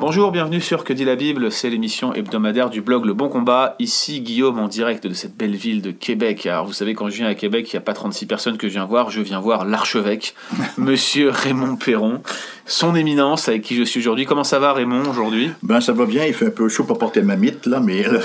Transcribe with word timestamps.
Bonjour, 0.00 0.32
bienvenue 0.32 0.62
sur 0.62 0.82
Que 0.84 0.94
dit 0.94 1.04
la 1.04 1.14
Bible, 1.14 1.52
c'est 1.52 1.68
l'émission 1.68 2.14
hebdomadaire 2.14 2.70
du 2.70 2.80
blog 2.80 3.04
Le 3.04 3.12
Bon 3.12 3.28
Combat. 3.28 3.76
Ici 3.78 4.22
Guillaume 4.22 4.58
en 4.58 4.66
direct 4.66 5.06
de 5.06 5.12
cette 5.12 5.36
belle 5.36 5.54
ville 5.54 5.82
de 5.82 5.90
Québec. 5.90 6.46
Alors 6.46 6.64
vous 6.64 6.72
savez, 6.72 6.94
quand 6.94 7.10
je 7.10 7.16
viens 7.16 7.26
à 7.28 7.34
Québec, 7.34 7.70
il 7.70 7.76
n'y 7.76 7.78
a 7.78 7.82
pas 7.82 7.92
36 7.92 8.24
personnes 8.24 8.56
que 8.56 8.66
je 8.66 8.72
viens 8.72 8.86
voir, 8.86 9.10
je 9.10 9.20
viens 9.20 9.40
voir 9.40 9.66
l'archevêque, 9.66 10.34
monsieur 10.78 11.28
Raymond 11.30 11.76
Perron, 11.76 12.22
son 12.64 12.94
éminence 12.94 13.48
avec 13.48 13.60
qui 13.62 13.76
je 13.76 13.82
suis 13.82 14.00
aujourd'hui. 14.00 14.24
Comment 14.24 14.42
ça 14.44 14.58
va 14.58 14.72
Raymond 14.72 15.02
aujourd'hui? 15.10 15.50
Ben 15.62 15.82
ça 15.82 15.92
va 15.92 16.06
bien, 16.06 16.24
il 16.24 16.32
fait 16.32 16.46
un 16.46 16.50
peu 16.50 16.68
chaud 16.70 16.84
pour 16.84 16.96
porter 16.98 17.20
ma 17.20 17.36
mythe 17.36 17.66
là, 17.66 17.80
mais 17.80 18.02
le, 18.02 18.20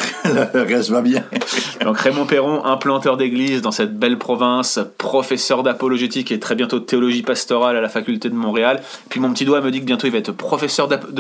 le 0.54 0.62
reste 0.62 0.90
va 0.92 1.02
bien. 1.02 1.24
Donc 1.84 1.98
Raymond 2.00 2.26
Perron, 2.26 2.64
implanteur 2.64 3.18
d'église 3.18 3.62
dans 3.62 3.72
cette 3.72 4.00
belle 4.00 4.18
province, 4.18 4.80
professeur 4.98 5.62
d'apologétique 5.62 6.32
et 6.32 6.40
très 6.40 6.56
bientôt 6.56 6.80
de 6.80 6.86
théologie 6.86 7.22
pastorale 7.22 7.76
à 7.76 7.82
la 7.82 7.90
faculté 7.90 8.30
de 8.30 8.36
Montréal. 8.36 8.82
Puis 9.10 9.20
mon 9.20 9.34
petit 9.34 9.44
doigt 9.46 9.60
me 9.60 9.72
dit 9.72 9.82
que 9.82 9.86
bientôt 9.86 10.08
il 10.08 10.12
va 10.14 10.20
être 10.20 10.32
professeur 10.32 10.88
d'ap- 10.88 11.12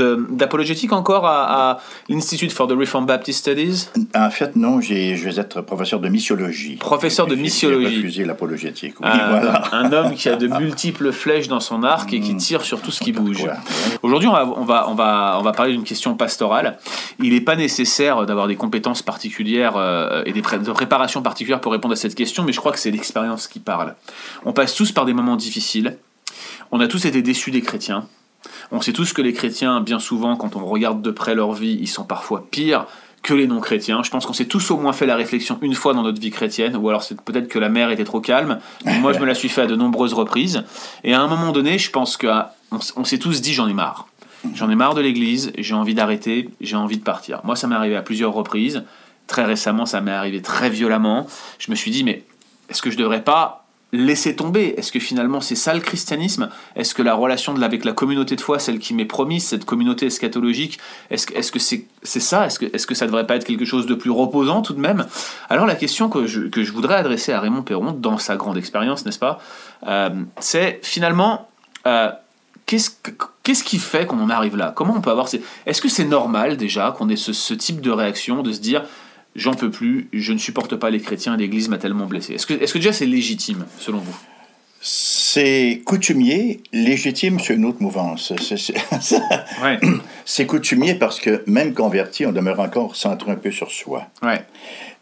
d'apologétique 0.45 0.93
encore 0.93 1.25
à, 1.25 1.71
à 1.71 1.79
l'Institute 2.09 2.51
for 2.51 2.67
the 2.67 2.71
Reformed 2.71 3.07
Baptist 3.07 3.39
Studies? 3.39 3.89
En 4.15 4.29
fait, 4.29 4.55
non, 4.55 4.79
je 4.81 4.93
vais 4.93 5.39
être 5.39 5.61
professeur 5.61 5.99
de 5.99 6.07
missiologie. 6.09 6.75
Professeur 6.75 7.27
de 7.27 7.35
missiologie. 7.35 7.89
J'ai 7.89 7.95
refusé 7.97 8.25
l'apologétique. 8.25 8.95
Oui, 9.01 9.07
Un, 9.11 9.29
voilà. 9.29 9.63
un 9.73 9.91
homme 9.91 10.13
qui 10.15 10.29
a 10.29 10.35
de 10.35 10.47
multiples 10.59 11.11
flèches 11.11 11.47
dans 11.47 11.59
son 11.59 11.83
arc 11.83 12.13
et 12.13 12.19
qui 12.19 12.35
tire 12.37 12.61
sur 12.63 12.81
tout 12.81 12.91
ce 12.91 12.99
qui 13.03 13.11
bouge. 13.11 13.45
Aujourd'hui, 14.03 14.27
on 14.27 14.33
va, 14.33 14.45
on, 14.57 14.63
va, 14.65 14.89
on, 14.89 14.95
va, 14.95 15.37
on 15.39 15.43
va 15.43 15.51
parler 15.51 15.71
d'une 15.73 15.83
question 15.83 16.15
pastorale. 16.15 16.77
Il 17.19 17.33
n'est 17.33 17.41
pas 17.41 17.55
nécessaire 17.55 18.25
d'avoir 18.25 18.47
des 18.47 18.55
compétences 18.55 19.01
particulières 19.01 19.73
euh, 19.77 20.23
et 20.25 20.33
des 20.33 20.41
pré- 20.41 20.59
de 20.59 20.71
préparation 20.71 21.21
particulière 21.21 21.59
pour 21.61 21.71
répondre 21.71 21.93
à 21.93 21.97
cette 21.97 22.15
question, 22.15 22.43
mais 22.43 22.51
je 22.53 22.59
crois 22.59 22.71
que 22.71 22.79
c'est 22.79 22.91
l'expérience 22.91 23.47
qui 23.47 23.59
parle. 23.59 23.95
On 24.45 24.53
passe 24.53 24.75
tous 24.75 24.91
par 24.91 25.05
des 25.05 25.13
moments 25.13 25.35
difficiles. 25.35 25.97
On 26.71 26.79
a 26.79 26.87
tous 26.87 27.05
été 27.05 27.21
déçus 27.21 27.51
des 27.51 27.61
chrétiens. 27.61 28.07
On 28.71 28.81
sait 28.81 28.93
tous 28.93 29.13
que 29.13 29.21
les 29.21 29.33
chrétiens, 29.33 29.81
bien 29.81 29.99
souvent, 29.99 30.35
quand 30.35 30.55
on 30.55 30.65
regarde 30.65 31.01
de 31.01 31.11
près 31.11 31.35
leur 31.35 31.53
vie, 31.53 31.77
ils 31.79 31.87
sont 31.87 32.03
parfois 32.03 32.45
pires 32.49 32.87
que 33.23 33.33
les 33.33 33.47
non-chrétiens. 33.47 34.03
Je 34.03 34.11
pense 34.11 34.25
qu'on 34.25 34.33
s'est 34.33 34.45
tous 34.45 34.69
au 34.69 34.77
moins 34.77 34.93
fait 34.93 35.07
la 35.07 35.15
réflexion 35.15 35.57
une 35.61 35.73
fois 35.73 35.93
dans 35.93 36.03
notre 36.03 36.21
vie 36.21 36.29
chrétienne, 36.29 36.75
ou 36.75 36.89
alors 36.89 37.03
c'est 37.03 37.19
peut-être 37.19 37.47
que 37.47 37.57
la 37.57 37.69
mer 37.69 37.89
était 37.89 38.03
trop 38.03 38.21
calme. 38.21 38.59
Moi, 39.01 39.13
je 39.13 39.19
me 39.19 39.25
la 39.25 39.33
suis 39.33 39.49
fait 39.49 39.61
à 39.61 39.67
de 39.67 39.75
nombreuses 39.75 40.13
reprises. 40.13 40.63
Et 41.03 41.13
à 41.13 41.21
un 41.21 41.27
moment 41.27 41.51
donné, 41.51 41.79
je 41.79 41.89
pense 41.89 42.17
qu'on 42.17 42.45
on 42.95 43.03
s'est 43.03 43.17
tous 43.17 43.41
dit 43.41 43.53
j'en 43.53 43.67
ai 43.67 43.73
marre. 43.73 44.07
J'en 44.53 44.69
ai 44.69 44.75
marre 44.75 44.93
de 44.93 45.01
l'église, 45.01 45.51
j'ai 45.57 45.73
envie 45.73 45.95
d'arrêter, 45.95 46.49
j'ai 46.61 46.75
envie 46.75 46.97
de 46.97 47.03
partir. 47.03 47.41
Moi, 47.43 47.55
ça 47.55 47.67
m'est 47.67 47.75
arrivé 47.75 47.95
à 47.95 48.03
plusieurs 48.03 48.31
reprises. 48.31 48.83
Très 49.25 49.43
récemment, 49.43 49.87
ça 49.87 50.01
m'est 50.01 50.11
arrivé 50.11 50.43
très 50.43 50.69
violemment. 50.69 51.25
Je 51.57 51.71
me 51.71 51.75
suis 51.75 51.89
dit, 51.89 52.03
mais 52.03 52.23
est-ce 52.69 52.83
que 52.83 52.91
je 52.91 52.97
devrais 52.97 53.23
pas 53.23 53.64
laisser 53.95 54.35
tomber. 54.35 54.75
Est-ce 54.77 54.91
que 54.91 54.99
finalement 54.99 55.41
c'est 55.41 55.55
ça 55.55 55.73
le 55.73 55.79
christianisme? 55.79 56.49
Est-ce 56.75 56.93
que 56.93 57.01
la 57.01 57.13
relation 57.13 57.55
avec 57.61 57.85
la 57.85 57.93
communauté 57.93 58.35
de 58.35 58.41
foi, 58.41 58.59
celle 58.59 58.79
qui 58.79 58.93
m'est 58.93 59.05
promise, 59.05 59.45
cette 59.45 59.65
communauté 59.65 60.07
eschatologique, 60.07 60.79
est-ce 61.09 61.25
que 61.51 61.59
c'est 61.59 62.19
ça? 62.19 62.45
Est-ce 62.45 62.59
que, 62.59 62.65
est-ce 62.73 62.85
que 62.85 62.95
ça 62.95 63.05
devrait 63.05 63.25
pas 63.27 63.35
être 63.35 63.45
quelque 63.45 63.65
chose 63.65 63.85
de 63.85 63.95
plus 63.95 64.11
reposant 64.11 64.61
tout 64.61 64.73
de 64.73 64.79
même? 64.79 65.05
Alors 65.49 65.65
la 65.65 65.75
question 65.75 66.09
que 66.09 66.27
je, 66.27 66.71
voudrais 66.71 66.95
adresser 66.95 67.31
à 67.31 67.39
Raymond 67.39 67.63
Perron, 67.63 67.91
dans 67.91 68.17
sa 68.17 68.35
grande 68.35 68.57
expérience, 68.57 69.05
n'est-ce 69.05 69.19
pas? 69.19 69.39
Euh, 69.87 70.09
C'est 70.39 70.79
finalement... 70.83 71.49
euh, 71.87 72.09
Qu'est-ce, 72.67 72.89
que- 72.89 73.11
qu'est-ce 73.43 73.63
qui 73.63 73.77
fait 73.77 74.07
qu'on 74.07 74.19
en 74.19 74.31
arrive 74.31 74.57
là? 74.57 74.73
Comment 74.75 74.95
on 74.97 75.01
peut 75.01 75.11
avoir. 75.11 75.27
Est-ce 75.67 75.81
que 75.81 75.87
c'est 75.87 76.03
normal 76.05 76.57
déjà 76.57 76.95
qu'on 76.97 77.09
ait 77.09 77.15
ce 77.15 77.53
type 77.53 77.79
de 77.79 77.91
réaction, 77.91 78.41
de 78.41 78.51
se 78.51 78.59
dire 78.59 78.81
j'en 79.35 79.53
peux 79.53 79.71
plus, 79.71 80.07
je 80.13 80.33
ne 80.33 80.37
supporte 80.37 80.75
pas 80.75 80.89
les 80.89 80.99
chrétiens, 80.99 81.35
l'Église 81.37 81.69
m'a 81.69 81.77
tellement 81.77 82.05
blessé 82.05 82.33
Est-ce 82.33 82.45
que, 82.45 82.53
est-ce 82.53 82.73
que 82.73 82.77
déjà 82.79 82.93
c'est 82.93 83.05
légitime 83.05 83.65
selon 83.79 83.99
vous? 83.99 84.15
C'est 84.87 85.81
coutumier, 85.85 86.61
légitime, 86.71 87.39
c'est 87.39 87.55
une 87.55 87.65
autre 87.65 87.81
mouvance. 87.81 88.33
C'est- 88.39 88.73
Ouais, 89.63 89.79
coutumier 90.45 90.93
parce 90.95 91.19
que 91.19 91.43
même 91.47 91.73
converti, 91.73 92.25
on 92.25 92.31
demeure 92.31 92.59
encore 92.59 92.95
centré 92.95 93.31
un 93.31 93.35
peu 93.35 93.49
sur 93.51 93.71
soi. 93.71 94.07
ouais, 94.21 94.41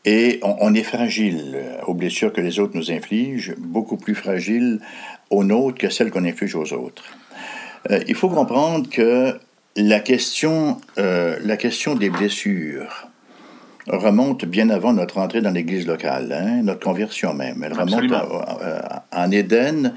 Et 0.05 0.39
on, 0.41 0.55
on 0.61 0.73
est 0.73 0.83
fragile 0.83 1.57
aux 1.85 1.93
blessures 1.93 2.31
que 2.31 2.39
les 2.41 2.59
autres 2.59 2.77
nous 2.77 2.91
infligent, 2.91 3.53
beaucoup 3.57 3.97
plus 3.97 4.15
fragile 4.15 4.79
aux 5.29 5.43
nôtres 5.43 5.77
que 5.79 5.89
celles 5.89 6.11
qu'on 6.11 6.23
inflige 6.25 6.55
aux 6.55 6.71
autres. 6.73 7.03
Euh, 7.91 7.99
il 8.07 8.15
faut 8.15 8.29
comprendre 8.29 8.89
que 8.89 9.37
la 9.75 9.99
question, 9.99 10.79
euh, 10.97 11.37
la 11.43 11.57
question 11.57 11.95
des 11.95 12.09
blessures 12.09 13.09
remonte 13.87 14.45
bien 14.45 14.69
avant 14.69 14.93
notre 14.93 15.17
entrée 15.17 15.41
dans 15.41 15.51
l'Église 15.51 15.85
locale, 15.87 16.31
hein, 16.31 16.61
notre 16.63 16.79
conversion 16.79 17.33
même. 17.33 17.63
Elle 17.65 17.73
remonte 17.73 18.11
à- 18.13 19.03
à- 19.11 19.25
en 19.25 19.31
Éden 19.31 19.93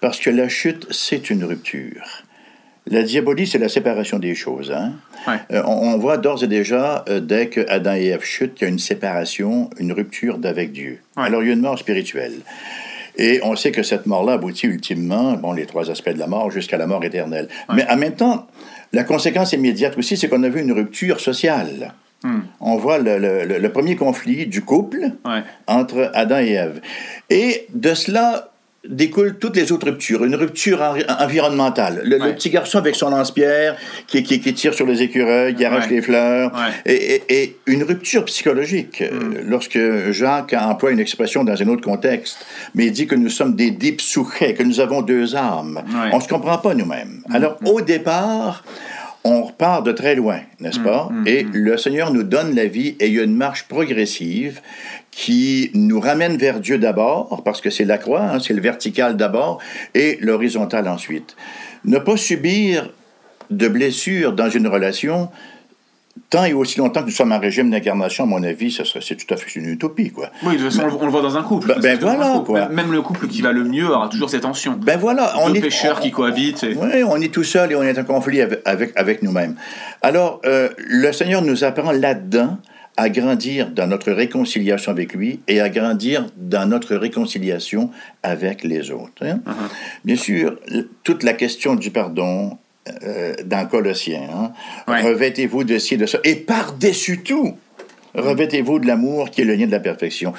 parce 0.00 0.18
que 0.18 0.30
la 0.30 0.48
chute, 0.48 0.86
c'est 0.90 1.30
une 1.30 1.44
rupture. 1.44 2.24
La 2.86 3.02
diabolie, 3.02 3.46
c'est 3.46 3.58
la 3.58 3.68
séparation 3.68 4.18
des 4.18 4.34
choses. 4.34 4.72
Hein? 4.72 4.94
ouais. 5.28 5.36
Euh, 5.52 5.62
on, 5.66 5.92
on 5.94 5.98
voit 5.98 6.16
d'ores 6.16 6.42
et 6.42 6.48
déjà, 6.48 7.04
euh, 7.08 7.20
dès 7.20 7.48
que 7.48 7.60
Adam 7.68 7.94
et 7.94 8.06
Ève 8.06 8.24
chutent, 8.24 8.54
qu'il 8.54 8.66
y 8.66 8.70
a 8.70 8.72
une 8.72 8.78
séparation, 8.78 9.68
une 9.78 9.92
rupture 9.92 10.38
d'avec 10.38 10.72
Dieu. 10.72 11.00
Ouais. 11.16 11.24
Alors, 11.24 11.42
il 11.42 11.48
y 11.48 11.50
a 11.50 11.54
une 11.54 11.60
mort 11.60 11.78
spirituelle. 11.78 12.32
Et 13.16 13.38
on 13.42 13.54
sait 13.54 13.70
que 13.70 13.82
cette 13.82 14.06
mort-là 14.06 14.32
aboutit 14.34 14.66
ultimement, 14.66 15.34
bon, 15.34 15.52
les 15.52 15.66
trois 15.66 15.90
aspects 15.90 16.08
de 16.10 16.18
la 16.18 16.26
mort, 16.26 16.50
jusqu'à 16.50 16.78
la 16.78 16.86
mort 16.86 17.04
éternelle. 17.04 17.48
Mais 17.74 17.86
en 17.88 17.96
même 17.96 18.14
temps, 18.14 18.46
la 18.94 19.04
conséquence 19.04 19.52
immédiate 19.52 19.98
aussi, 19.98 20.16
c'est 20.16 20.28
qu'on 20.28 20.42
a 20.42 20.48
vu 20.48 20.60
une 20.62 20.72
rupture 20.72 21.20
sociale. 21.20 21.92
Hmm. 22.22 22.40
On 22.60 22.76
voit 22.76 22.98
le, 22.98 23.18
le- 23.18 23.44
le- 23.44 23.58
le 23.58 23.72
premier 23.72 23.96
conflit 23.96 24.46
du 24.46 24.62
couple 24.62 24.98
ouais. 25.24 25.42
entre 25.66 26.10
Adam 26.14 26.38
et 26.38 26.52
Ève. 26.52 26.80
Et 27.30 27.66
de 27.72 27.94
cela 27.94 28.46
découlent 28.88 29.36
toutes 29.38 29.56
les 29.56 29.72
autres 29.72 29.86
ruptures. 29.86 30.24
Une 30.24 30.34
rupture 30.34 30.80
en- 30.82 31.22
environnementale. 31.22 32.00
Le, 32.04 32.18
petit 32.34 32.48
garçon 32.50 32.78
avec 32.78 32.94
son 32.96 33.10
lance-pierre 33.10 33.76
qui, 34.06 34.22
qui, 34.22 34.40
qui 34.40 34.52
tire 34.54 34.72
sur 34.74 34.86
les 34.86 35.02
écureuils, 35.02 35.54
qui 35.54 35.64
arrache 35.66 35.88
les 35.90 36.00
fleurs. 36.02 36.50
Et, 36.86 36.94
et- 36.94 37.42
et 37.42 37.56
une 37.66 37.82
rupture 37.84 38.24
psychologique. 38.26 39.02
euh, 39.02 39.42
Lorsque 39.46 39.78
Jacques 40.12 40.54
emploie 40.58 40.90
une 40.92 41.00
expression 41.00 41.44
dans 41.44 41.60
un 41.62 41.68
autre 41.68 41.82
contexte, 41.82 42.38
mais 42.74 42.86
il 42.86 42.92
dit 42.92 43.06
que 43.06 43.14
nous 43.14 43.28
sommes 43.30 43.54
des 43.54 43.70
dipsouchés, 43.70 44.54
que 44.54 44.62
nous 44.62 44.80
avons 44.80 45.02
deux 45.02 45.36
âmes. 45.36 45.82
On 46.12 46.16
ne 46.16 46.22
se 46.22 46.28
comprend 46.28 46.58
pas 46.58 46.74
nous-mêmes. 46.74 47.22
Alors, 47.32 47.56
au 47.66 47.80
départ, 47.82 48.64
on 49.24 49.42
repart 49.42 49.84
de 49.84 49.92
très 49.92 50.14
loin, 50.14 50.40
n'est-ce 50.60 50.80
pas? 50.80 51.10
et 51.26 51.42
le 51.42 51.76
Seigneur 51.76 52.12
nous 52.12 52.22
donne 52.22 52.54
la 52.54 52.66
vie 52.66 52.96
et 53.00 53.08
il 53.08 53.14
y 53.14 53.20
a 53.20 53.24
une 53.24 53.36
marche 53.36 53.68
progressive 53.68 54.60
qui 55.10 55.70
nous 55.74 56.00
ramène 56.00 56.36
vers 56.36 56.60
Dieu 56.60 56.78
d'abord, 56.78 57.42
parce 57.44 57.60
que 57.60 57.68
c'est 57.68 57.84
la 57.84 57.98
croix, 57.98 58.22
hein, 58.22 58.38
c'est 58.40 58.54
le 58.54 58.62
vertical 58.62 59.16
d'abord, 59.16 59.60
et 59.94 60.18
l'horizontal 60.20 60.88
ensuite. 60.88 61.36
Ne 61.84 61.98
pas 61.98 62.16
subir 62.16 62.90
de 63.50 63.68
blessures 63.68 64.32
dans 64.32 64.48
une 64.48 64.68
relation, 64.68 65.28
tant 66.30 66.44
et 66.44 66.52
aussi 66.52 66.78
longtemps 66.78 67.00
que 67.00 67.06
nous 67.06 67.12
sommes 67.12 67.32
en 67.32 67.38
régime 67.40 67.70
d'incarnation, 67.70 68.24
à 68.24 68.26
mon 68.28 68.42
avis, 68.44 68.70
ça 68.70 68.84
serait, 68.84 69.00
c'est 69.02 69.16
tout 69.16 69.34
à 69.34 69.36
fait 69.36 69.58
une 69.58 69.66
utopie, 69.68 70.10
quoi. 70.10 70.30
Oui, 70.44 70.56
de 70.56 70.62
toute 70.62 70.72
façon, 70.72 70.82
on 70.84 70.86
le- 70.86 71.02
on 71.02 71.04
le 71.06 71.10
voit 71.10 71.22
dans 71.22 71.36
un 71.36 71.42
couple. 71.42 71.66
Ben- 71.68 71.80
ben 71.80 71.98
voilà, 72.00 72.32
couple. 72.34 72.46
quoi. 72.46 72.60
Même- 72.60 72.72
Même 72.72 72.92
le 72.92 73.02
couple 73.02 73.26
qui 73.26 73.42
va 73.42 73.52
le 73.52 73.64
mieux 73.64 73.88
aura 73.90 74.08
toujours 74.08 74.30
ces 74.30 74.40
tensions. 74.40 74.78
Ben 74.80 74.98
voilà, 74.98 75.34
on 75.42 75.52
est 75.52 75.60
pécheurs 75.60 75.96
on- 75.98 76.02
qui 76.02 76.10
cohabitent. 76.12 76.62
et- 76.62 76.74
Oui, 76.76 77.02
on 77.06 77.20
est 77.20 77.32
tout 77.34 77.44
seul 77.44 77.72
et 77.72 77.74
on 77.74 77.82
est 77.82 77.98
en 77.98 78.04
conflit 78.04 78.40
avec, 78.40 78.60
avec, 78.64 78.92
avec 78.96 79.22
nous-mêmes. 79.22 79.56
Alors, 80.02 80.40
euh, 80.46 80.68
le 80.78 81.12
Seigneur 81.12 81.42
nous 81.42 81.64
apprend 81.64 81.90
là-dedans 81.92 82.58
à 82.96 83.08
grandir 83.08 83.70
dans 83.70 83.86
notre 83.86 84.12
réconciliation 84.12 84.92
avec 84.92 85.14
lui 85.14 85.40
et 85.48 85.60
à 85.60 85.68
grandir 85.68 86.26
dans 86.36 86.66
notre 86.68 86.96
réconciliation 86.96 87.90
avec 88.22 88.62
les 88.62 88.90
autres. 88.90 89.22
hein. 89.24 89.40
Bien 90.04 90.16
sûr, 90.16 90.56
toute 91.02 91.22
la 91.22 91.32
question 91.32 91.74
du 91.76 91.90
pardon 91.90 92.58
euh, 93.04 93.34
dans 93.44 93.66
Colossiens, 93.68 94.28
hein, 94.32 94.52
Ouais. 94.88 95.02
revêtez-vous 95.02 95.64
de 95.64 95.78
ci 95.78 95.94
et 95.94 95.96
de 95.96 96.06
ça, 96.06 96.18
et 96.24 96.34
par-dessus 96.36 97.22
tout, 97.22 97.56
revêtez-vous 98.14 98.78
de 98.78 98.86
l'amour 98.86 99.30
qui 99.30 99.42
est 99.42 99.44
le 99.44 99.54
lien 99.54 99.66
de 99.66 99.72
la 99.72 99.80
perfection. 99.80 100.32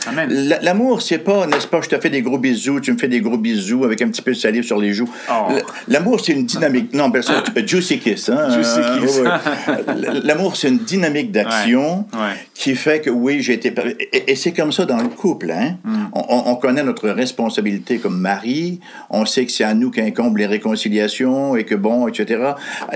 L'amour, 0.62 1.02
c'est 1.02 1.20
pas, 1.20 1.48
n'est-ce 1.48 1.68
pas, 1.68 1.82
je 1.82 1.90
te 1.90 2.00
fais 2.00 2.10
des 2.10 2.22
gros 2.22 2.38
bisous, 2.38 2.80
tu 2.80 2.92
me 2.94 2.98
fais 2.98 3.08
des 3.08 3.22
gros 3.22 3.38
bisous 3.38 3.84
avec 3.84 4.02
un 4.02 4.10
petit 4.10 4.22
peu 4.22 4.32
de 4.32 4.38
salive 4.38 4.64
sur 4.64 4.80
les 4.80 4.94
joues. 4.94 5.10
Oh. 5.30 5.54
L'amour, 5.88 6.20
c'est 6.24 6.34
une 6.34 6.46
dynamique. 6.46 6.94
Non, 6.94 7.10
ben 7.10 7.22
ça, 7.22 7.44
euh, 7.58 7.66
juicy 7.66 8.00
kiss. 8.00 8.30
Hein? 8.30 8.50
Juicy 8.52 8.80
Euh, 8.80 9.00
kiss. 9.00 9.18
ouais, 9.20 9.28
ouais. 9.28 9.74
L- 10.12 10.22
L'amour, 10.24 10.56
c'est 10.56 10.70
une 10.70 10.80
dynamique 10.80 11.32
d'action 11.32 12.06
Ouais, 12.14 12.36
qui 12.54 12.76
fait 12.76 13.02
que 13.02 13.10
oui, 13.10 13.42
j'ai 13.42 13.54
été. 13.54 13.74
Et, 14.14 14.32
et 14.32 14.36
c'est 14.36 14.52
comme 14.52 14.72
ça 14.72 14.86
dans 14.86 14.98
le 14.98 15.08
couple. 15.10 15.52
Hein? 15.52 15.78
Mm. 15.84 15.96
On, 16.14 16.24
on- 16.30 16.44
on 16.52 16.56
connaît 16.56 16.84
notre 16.84 17.10
responsabilité 17.10 17.98
comme 17.98 18.20
mari. 18.20 18.80
On 19.10 19.26
sait 19.26 19.46
que 19.46 19.52
c'est 19.52 19.64
à 19.64 19.74
nous 19.74 19.92
qu'incombent 19.92 20.38
les 20.38 20.46
réconciliations 20.46 21.56
et 21.56 21.64
que 21.64 21.76
bon, 21.76 22.08
etc. 22.08 22.42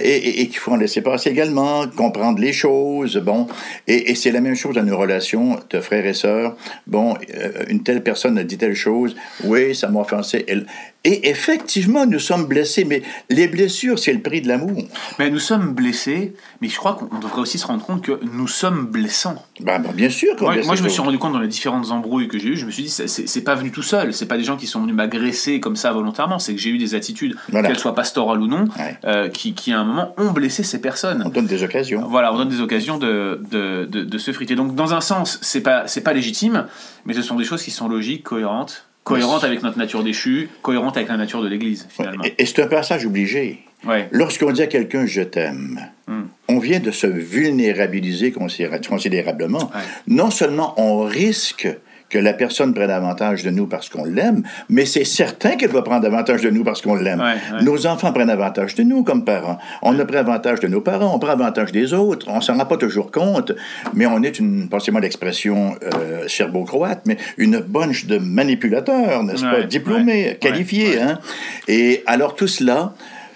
Et, 0.01 0.09
et- 0.09 0.41
et 0.41 0.47
qu'il 0.47 0.57
faut 0.57 0.71
en 0.71 0.77
laisser 0.77 1.01
passer 1.01 1.29
également, 1.29 1.85
comprendre 1.95 2.39
les 2.39 2.53
choses. 2.53 3.17
Bon, 3.17 3.47
et, 3.87 4.11
et 4.11 4.15
c'est 4.15 4.31
la 4.31 4.41
même 4.41 4.55
chose 4.55 4.64
dans 4.73 4.83
nos 4.83 4.97
relations 4.97 5.59
de 5.69 5.79
frères 5.79 6.05
et 6.05 6.13
sœurs. 6.13 6.55
Bon, 6.87 7.15
euh, 7.35 7.63
une 7.69 7.83
telle 7.83 8.03
personne 8.03 8.37
a 8.37 8.43
dit 8.43 8.57
telle 8.57 8.75
chose. 8.75 9.15
Oui, 9.43 9.75
ça 9.75 9.89
m'a 9.89 10.01
offensé. 10.01 10.45
Elle- 10.47 10.65
Et 11.05 11.29
effectivement, 11.29 12.05
nous 12.05 12.19
sommes 12.19 12.45
blessés, 12.47 12.83
mais 12.83 13.03
les 13.29 13.47
blessures, 13.47 13.99
c'est 13.99 14.11
le 14.11 14.21
prix 14.21 14.41
de 14.41 14.47
l'amour. 14.47 14.83
Mais 15.19 15.29
nous 15.29 15.39
sommes 15.39 15.73
blessés, 15.73 16.33
mais 16.61 16.67
je 16.67 16.75
crois 16.77 16.95
qu'on 16.95 17.19
devrait 17.19 17.41
aussi 17.41 17.57
se 17.59 17.67
rendre 17.67 17.85
compte 17.85 18.01
que 18.01 18.19
nous 18.33 18.47
sommes 18.47 18.87
blessants. 18.87 19.41
Ben, 19.61 19.79
ben, 19.79 19.91
bien 19.93 20.09
sûr 20.09 20.35
Moi, 20.41 20.75
je 20.75 20.83
me 20.83 20.89
suis 20.89 21.01
rendu 21.01 21.17
compte 21.19 21.33
dans 21.33 21.39
les 21.39 21.47
différentes 21.47 21.91
embrouilles 21.91 22.27
que 22.27 22.39
j'ai 22.39 22.49
eues, 22.49 22.57
je 22.57 22.65
me 22.65 22.71
suis 22.71 22.83
dit, 22.83 22.89
c'est- 22.89 23.41
pas 23.45 23.53
venu 23.55 23.71
tout 23.71 23.83
seul, 23.83 24.13
c'est 24.13 24.25
pas 24.25 24.37
des 24.37 24.43
gens 24.43 24.57
qui 24.57 24.65
sont 24.65 24.81
venus 24.81 24.95
m'agresser 24.95 25.59
comme 25.59 25.75
ça 25.75 25.93
volontairement, 25.93 26.39
c'est 26.39 26.55
que 26.55 26.59
j'ai 26.59 26.71
eu 26.71 26.79
des 26.79 26.95
attitudes, 26.95 27.35
Voilà. 27.51 27.67
qu'elles 27.69 27.77
soient 27.79 27.93
pastorales 27.95 28.41
ou 28.41 28.47
non, 28.47 28.65
Ouais. 28.79 28.97
euh, 29.05 29.29
qui, 29.29 29.53
qui 29.53 29.71
à 29.71 29.79
un 29.79 29.85
moment 29.85 30.15
ont 30.17 30.31
blessé 30.31 30.63
ces 30.63 30.81
personnes. 30.81 31.21
On 31.23 31.29
donne 31.29 31.45
des 31.45 31.61
occasions. 31.63 32.03
Voilà, 32.09 32.33
on 32.33 32.37
donne 32.37 32.49
des 32.49 32.61
occasions 32.61 32.97
de, 32.97 33.41
de, 33.51 33.85
de, 33.85 34.03
de 34.03 34.17
se 34.17 34.31
friter. 34.31 34.55
Donc, 34.55 34.73
dans 34.73 34.93
un 34.95 35.01
sens, 35.01 35.37
c'est 35.43 35.61
pas, 35.61 35.83
c'est 35.87 36.01
pas 36.01 36.13
légitime, 36.13 36.65
mais 37.05 37.13
ce 37.13 37.21
sont 37.21 37.35
des 37.35 37.43
choses 37.45 37.61
qui 37.61 37.69
sont 37.71 37.87
logiques, 37.87 38.23
cohérentes, 38.23 38.87
cohérentes 39.05 39.43
avec 39.45 39.63
notre 39.63 39.77
nature 39.77 40.03
déchue, 40.03 40.49
cohérentes 40.61 40.97
avec 40.97 41.07
la 41.09 41.15
nature 41.15 41.41
de 41.41 41.47
l'Église, 41.47 41.87
finalement. 41.89 42.23
Et, 42.25 42.35
et 42.37 42.45
c'est 42.45 42.61
un 42.61 42.67
passage 42.67 43.05
obligé. 43.05 43.59
Ouais. 43.85 44.09
Lorsqu'on 44.11 44.51
dit 44.51 44.61
à 44.63 44.67
quelqu'un 44.67 45.05
je 45.05 45.21
t'aime, 45.21 45.79
Hmm. 46.07 46.25
on 46.49 46.59
vient 46.59 46.79
de 46.79 46.91
se 46.91 47.07
vulnérabiliser 47.07 48.31
considéra- 48.31 48.77
considérablement. 48.79 49.57
Ouais. 49.73 49.81
Non 50.07 50.29
seulement 50.29 50.73
on 50.77 51.03
risque 51.03 51.67
que 52.09 52.17
la 52.17 52.33
personne 52.33 52.73
prenne 52.73 52.91
avantage 52.91 53.43
de 53.43 53.49
nous 53.49 53.67
parce 53.67 53.89
qu'on 53.89 54.05
l'aime, 54.05 54.43
mais 54.69 54.85
c'est 54.85 55.03
certain 55.03 55.55
qu'elle 55.55 55.71
va 55.71 55.81
prendre 55.81 56.05
avantage 56.05 56.41
de 56.41 56.49
nous 56.49 56.63
parce 56.63 56.81
qu'on 56.81 56.95
l'aime. 56.95 57.19
Ouais, 57.19 57.57
ouais. 57.57 57.63
Nos 57.63 57.87
enfants 57.87 58.13
prennent 58.13 58.29
avantage 58.29 58.75
de 58.75 58.83
nous 58.83 59.03
comme 59.03 59.25
parents. 59.25 59.57
On 59.81 59.97
a 59.99 60.05
pris 60.05 60.17
avantage 60.17 60.59
de 60.59 60.67
nos 60.67 60.81
parents, 60.81 61.15
on 61.15 61.19
prend 61.19 61.31
avantage 61.31 61.71
des 61.71 61.93
autres. 61.93 62.27
On 62.29 62.41
s'en 62.41 62.57
rend 62.57 62.65
pas 62.65 62.77
toujours 62.77 63.11
compte, 63.11 63.53
mais 63.93 64.05
on 64.05 64.21
est 64.21 64.39
une, 64.39 64.69
passez-moi 64.69 65.01
l'expression 65.01 65.75
euh, 65.83 66.27
serbo-croate, 66.27 67.01
mais 67.05 67.17
une 67.37 67.59
bunch 67.59 68.05
de 68.05 68.17
manipulateurs, 68.17 69.23
n'est-ce 69.23 69.43
pas, 69.43 69.63
diplômés, 69.63 70.37
qualifiés. 70.39 71.01
Hein? 71.01 71.19
Et 71.67 72.03
alors 72.05 72.35
tout 72.35 72.47
cela 72.47 72.93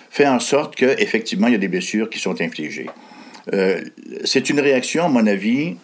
fait 0.10 0.28
en 0.28 0.40
sorte 0.40 0.76
qu'effectivement, 0.76 1.48
il 1.48 1.54
y 1.54 1.56
a 1.56 1.60
des 1.60 1.68
blessures 1.68 2.10
qui 2.10 2.20
sont 2.20 2.40
infligées. 2.42 2.90
Euh, 3.54 3.82
c'est 4.26 4.50
une 4.50 4.60
réaction, 4.60 5.06
à 5.06 5.08
mon 5.08 5.26
avis, 5.26 5.78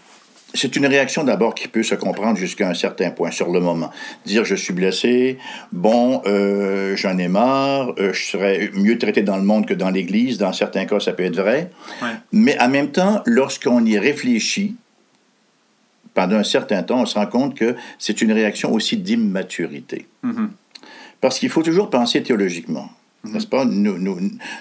c'est 0.55 0.75
une 0.75 0.85
réaction 0.85 1.23
d'abord 1.23 1.53
qui 1.53 1.67
peut 1.67 1.83
se 1.83 1.95
comprendre 1.95 2.37
jusqu'à 2.37 2.69
un 2.69 2.73
certain 2.73 3.11
point 3.11 3.31
sur 3.31 3.51
le 3.51 3.59
moment. 3.59 3.91
Dire 4.25 4.45
je 4.45 4.55
suis 4.55 4.73
blessé, 4.73 5.37
bon, 5.71 6.21
euh, 6.25 6.95
j'en 6.95 7.17
ai 7.17 7.27
marre, 7.27 7.93
euh, 7.99 8.13
je 8.13 8.23
serais 8.23 8.69
mieux 8.73 8.97
traité 8.97 9.21
dans 9.21 9.37
le 9.37 9.43
monde 9.43 9.65
que 9.65 9.73
dans 9.73 9.89
l'Église, 9.89 10.37
dans 10.37 10.53
certains 10.53 10.85
cas 10.85 10.99
ça 10.99 11.13
peut 11.13 11.23
être 11.23 11.37
vrai, 11.39 11.69
Ouais. 12.01 12.09
mais 12.31 12.59
en 12.61 12.69
même 12.69 12.91
temps, 12.91 13.21
lorsqu'on 13.25 13.85
y 13.85 13.97
réfléchit, 13.97 14.75
pendant 16.13 16.37
un 16.37 16.43
certain 16.43 16.81
temps, 16.83 17.01
on 17.01 17.05
se 17.05 17.15
rend 17.15 17.27
compte 17.27 17.55
que 17.55 17.75
c'est 17.99 18.21
une 18.21 18.31
réaction 18.31 18.71
aussi 18.71 18.97
d'immaturité. 18.97 20.07
Mhm. 20.23 20.51
Parce 21.21 21.39
qu'il 21.39 21.49
faut 21.49 21.63
toujours 21.63 21.89
penser 21.89 22.23
théologiquement. 22.23 22.89
N'est-ce 23.31 23.47
pas? 23.47 23.65
Nous, 23.65 23.97
nous, 23.97 24.17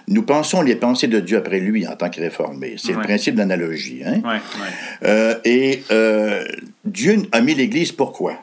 nous 0.08 0.22
pensons 0.22 0.62
les 0.62 0.76
pensées 0.76 1.08
de 1.08 1.20
Dieu 1.20 1.38
après 1.38 1.61
lui 1.61 1.87
en 1.87 1.96
tant 1.96 2.11
que 2.11 2.20
réformés. 2.20 2.75
C'est 2.76 2.93
le 2.93 3.00
principe 3.00 3.34
d'analogie. 3.34 4.02
Hein? 4.05 4.20
Ouais, 4.25 4.31
ouais. 4.31 5.05
Euh, 5.05 5.34
et 5.44 5.82
euh, 5.90 6.44
Dieu 6.84 7.22
a 7.32 7.40
mis 7.40 7.55
l'Église 7.55 7.93
pourquoi? 7.93 8.40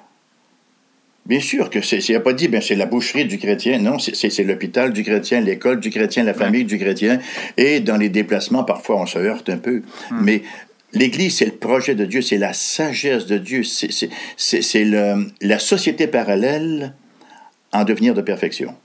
Bien 1.26 1.40
sûr 1.40 1.70
que 1.70 1.82
c'est, 1.82 2.00
il 2.00 2.14
n'a 2.14 2.20
pas 2.20 2.34
dit, 2.34 2.48
ben, 2.48 2.62
c'est 2.62 2.76
la 2.76 2.88
boucherie 2.88 3.26
du 3.26 3.38
chrétien. 3.38 3.78
Non, 3.78 4.00
c'est, 4.00 4.44
l'hôpital 4.44 4.92
du 4.92 5.04
chrétien, 5.04 5.40
l'école 5.40 5.80
du 5.80 5.92
chrétien, 5.92 6.24
la 6.24 6.34
famille 6.34 6.66
du 6.66 6.80
chrétien. 6.80 7.20
Et 7.58 7.80
dans 7.80 7.98
les 7.98 8.10
déplacements, 8.10 8.64
parfois, 8.64 9.02
on 9.02 9.06
se 9.06 9.20
heurte 9.20 9.50
un 9.50 9.58
peu. 9.58 9.84
Mais 10.12 10.42
l'Église, 10.94 11.38
c'est 11.38 11.46
le 11.46 11.52
projet 11.52 11.94
de 11.94 12.06
Dieu, 12.06 12.22
c'est 12.22 12.38
la 12.38 12.54
sagesse 12.54 13.28
de 13.28 13.38
Dieu, 13.38 13.64
c'est, 13.64 14.10
la 15.42 15.60
société 15.60 16.08
parallèle 16.08 16.96
en 17.72 17.84
devenir 17.84 18.14
de 18.16 18.22
perfection. 18.22 18.76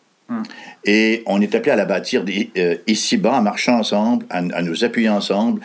Et 0.84 1.22
on 1.26 1.40
est 1.40 1.54
appelé 1.54 1.70
à 1.72 1.76
la 1.76 1.84
bâtir 1.84 2.24
euh, 2.58 2.74
ici-bas, 2.86 3.34
en 3.34 3.42
marchant 3.42 3.78
ensemble, 3.78 4.26
à, 4.30 4.38
à 4.38 4.62
nous 4.62 4.84
appuyer 4.84 5.08
ensemble. 5.08 5.60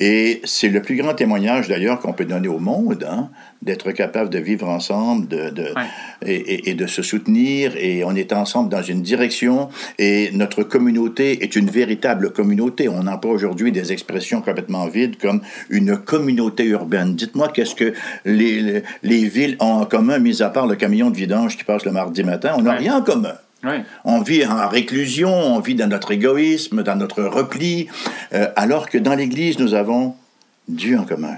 Et 0.00 0.40
c'est 0.44 0.68
le 0.68 0.82
plus 0.82 0.96
grand 0.96 1.14
témoignage, 1.14 1.68
d'ailleurs, 1.68 1.98
qu'on 2.00 2.12
peut 2.12 2.24
donner 2.24 2.48
au 2.48 2.58
monde, 2.58 3.04
hein, 3.08 3.30
d'être 3.62 3.90
capable 3.92 4.30
de 4.30 4.38
vivre 4.38 4.68
ensemble 4.68 5.26
de, 5.28 5.50
de- 5.50 5.62
Ouais. 5.74 5.86
et, 6.26 6.34
et- 6.34 6.70
et 6.70 6.74
de 6.74 6.86
se 6.86 7.02
soutenir. 7.02 7.72
Et 7.76 8.04
on 8.04 8.14
est 8.14 8.32
ensemble 8.32 8.68
dans 8.68 8.82
une 8.82 9.02
direction. 9.02 9.68
Et 9.98 10.30
notre 10.32 10.62
communauté 10.62 11.42
est 11.42 11.56
une 11.56 11.70
véritable 11.70 12.32
communauté. 12.32 12.88
On 12.88 13.06
emploie 13.06 13.32
aujourd'hui 13.32 13.72
des 13.72 13.92
expressions 13.92 14.42
complètement 14.42 14.86
vides 14.86 15.16
comme 15.18 15.40
une 15.70 15.96
communauté 15.96 16.64
urbaine. 16.66 17.14
Dites-moi, 17.16 17.48
qu'est-ce 17.48 17.74
que 17.74 17.92
les, 18.24 18.60
les, 18.60 18.82
les 19.02 19.24
villes 19.24 19.56
ont 19.60 19.80
en 19.82 19.86
commun, 19.86 20.18
mis 20.18 20.42
à 20.42 20.50
part 20.50 20.66
le 20.66 20.76
camion 20.76 21.10
de 21.10 21.16
vidange 21.16 21.56
qui 21.56 21.64
passe 21.64 21.84
le 21.84 21.92
mardi 21.92 22.22
matin? 22.22 22.54
On 22.58 22.62
n'a 22.62 22.70
Ouais. 22.72 22.78
rien 22.78 22.96
en 22.98 23.02
commun. 23.02 23.34
On 24.04 24.20
vit 24.22 24.44
en 24.46 24.68
réclusion, 24.68 25.30
on 25.32 25.60
vit 25.60 25.74
dans 25.74 25.88
notre 25.88 26.12
égoïsme, 26.12 26.82
dans 26.82 26.96
notre 26.96 27.22
repli, 27.22 27.88
euh, 28.32 28.48
alors 28.56 28.88
que 28.88 28.98
dans 28.98 29.14
l'Église, 29.14 29.58
nous 29.58 29.74
avons 29.74 30.14
Dieu 30.68 30.98
en 30.98 31.04
commun, 31.04 31.36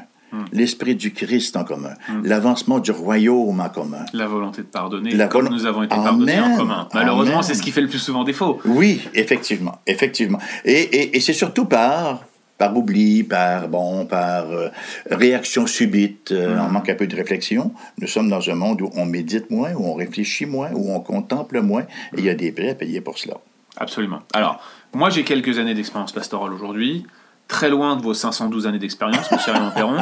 l'Esprit 0.52 0.94
du 0.94 1.12
Christ 1.12 1.56
en 1.56 1.64
commun, 1.64 1.94
l'avancement 2.23 2.78
du 2.78 2.90
royaume 2.90 3.61
en 3.61 3.69
commun. 3.69 4.05
La 4.12 4.26
volonté 4.26 4.62
de 4.62 4.67
pardonner, 4.67 5.12
La 5.14 5.28
comme 5.28 5.49
nous 5.49 5.64
avons 5.67 5.82
été 5.82 5.94
Amen. 5.94 6.05
pardonnés 6.05 6.40
en 6.40 6.56
commun. 6.56 6.88
Malheureusement, 6.93 7.43
c'est 7.43 7.55
ce 7.55 7.62
qui 7.62 7.70
fait 7.70 7.81
le 7.81 7.88
plus 7.88 7.99
souvent 7.99 8.23
défaut. 8.25 8.61
Oui, 8.67 9.00
effectivement, 9.14 9.79
effectivement. 9.87 10.38
Et, 10.64 10.72
et- 10.72 11.17
et 11.17 11.20
c'est 11.20 11.32
surtout 11.32 11.64
par, 11.64 12.25
par 12.58 12.76
oubli, 12.76 13.23
par, 13.23 13.69
bon, 13.69 14.06
par 14.06 14.50
euh, 14.50 14.69
réaction 15.11 15.67
subite, 15.67 16.32
euh, 16.32 16.58
on 16.58 16.70
manque 16.70 16.88
un 16.88 16.94
peu 16.94 17.06
de 17.06 17.17
réflexion. 17.17 17.73
Nous 17.99 18.06
sommes 18.06 18.29
dans 18.29 18.49
un 18.49 18.55
monde 18.55 18.81
où 18.82 18.91
on 18.97 19.05
médite 19.05 19.50
moins, 19.50 19.73
où 19.75 19.87
on 19.87 19.94
réfléchit 19.94 20.47
moins, 20.47 20.70
où 20.73 20.93
on 20.93 21.00
contemple 21.00 21.61
moins, 21.61 21.82
et 21.82 22.19
il 22.19 22.25
y 22.25 22.31
a 22.31 22.35
des 22.35 22.53
prix 22.53 22.70
à 22.70 22.75
payer 22.75 23.00
pour 23.00 23.19
cela. 23.19 23.35
Absolument. 23.76 24.20
Alors, 24.32 24.61
moi, 24.94 25.11
j'ai 25.11 25.25
quelques 25.25 25.58
années 25.58 25.75
d'expérience 25.75 26.12
pastorale 26.12 26.53
aujourd'hui. 26.53 27.06
Très 27.48 27.70
loin 27.70 27.94
de 27.94 28.02
vos 28.02 28.12
512 28.12 28.66
années 28.66 28.81
d'expérience, 28.81 29.31
monsieur 29.31 29.52
Raymond 29.52 29.70
Perron. 29.70 29.96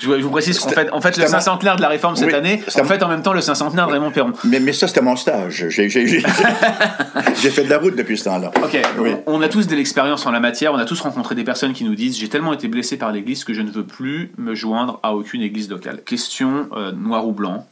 Je 0.00 0.06
vous, 0.06 0.30
précise 0.30 0.58
qu'en 0.58 0.68
fait, 0.68 0.90
en 0.92 1.00
fait, 1.00 1.08
le 1.16 1.22
c'était 1.22 1.32
mon- 1.34 1.40
cinquantenaire 1.40 1.76
de 1.76 1.80
la 1.82 1.88
réforme 1.88 2.14
cette 2.14 2.26
Oui, 2.28 2.34
année, 2.34 2.62
en 2.78 2.84
fait, 2.84 3.02
en 3.02 3.08
même 3.08 3.22
temps, 3.22 3.32
le 3.32 3.40
cinquantenaire 3.40 3.86
de 3.86 3.92
Raymond 3.92 4.10
Perron. 4.10 4.32
Mais, 4.44 4.60
mais 4.60 4.74
ça, 4.74 4.86
c'était 4.86 5.00
mon 5.00 5.16
stage. 5.16 5.66
J'ai 5.70 5.88
fait 7.50 7.64
de 7.64 7.70
la 7.70 7.78
route 7.78 7.96
depuis 7.96 8.18
ce 8.18 8.24
temps-là. 8.24 8.50
Ok, 8.62 8.78
Oui. 8.98 9.10
on 9.26 9.40
a 9.40 9.48
tous 9.48 9.66
de 9.66 9.74
l'expérience 9.74 10.26
en 10.26 10.30
la 10.30 10.40
matière, 10.40 10.74
on 10.74 10.78
a 10.78 10.84
tous 10.84 11.00
rencontré 11.00 11.34
des 11.34 11.42
personnes 11.44 11.72
qui 11.72 11.84
nous 11.84 11.94
disent 11.94 12.18
J'ai 12.18 12.28
tellement 12.28 12.52
été 12.52 12.68
blessé 12.68 12.98
par 12.98 13.12
l'église 13.12 13.44
que 13.44 13.54
je 13.54 13.62
ne 13.62 13.70
veux 13.70 13.84
plus 13.84 14.32
me 14.36 14.54
joindre 14.54 15.00
à 15.02 15.14
aucune 15.14 15.40
église 15.40 15.70
locale. 15.70 16.02
Question 16.04 16.68
euh, 16.76 16.92
noir 16.92 17.26
ou 17.26 17.32
blanc. 17.32 17.66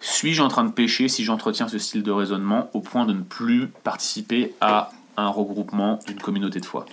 Suis-je 0.00 0.42
en 0.42 0.48
train 0.48 0.64
de 0.64 0.70
pécher 0.72 1.08
si 1.08 1.24
j'entretiens 1.24 1.68
ce 1.68 1.78
style 1.78 2.02
de 2.02 2.10
raisonnement 2.10 2.68
au 2.74 2.80
point 2.80 3.06
de 3.06 3.14
ne 3.14 3.22
plus 3.22 3.68
participer 3.82 4.52
à 4.60 4.90
un 5.16 5.28
regroupement 5.28 5.98
d'une 6.06 6.20
communauté 6.20 6.60
de 6.60 6.66
foi? 6.66 6.84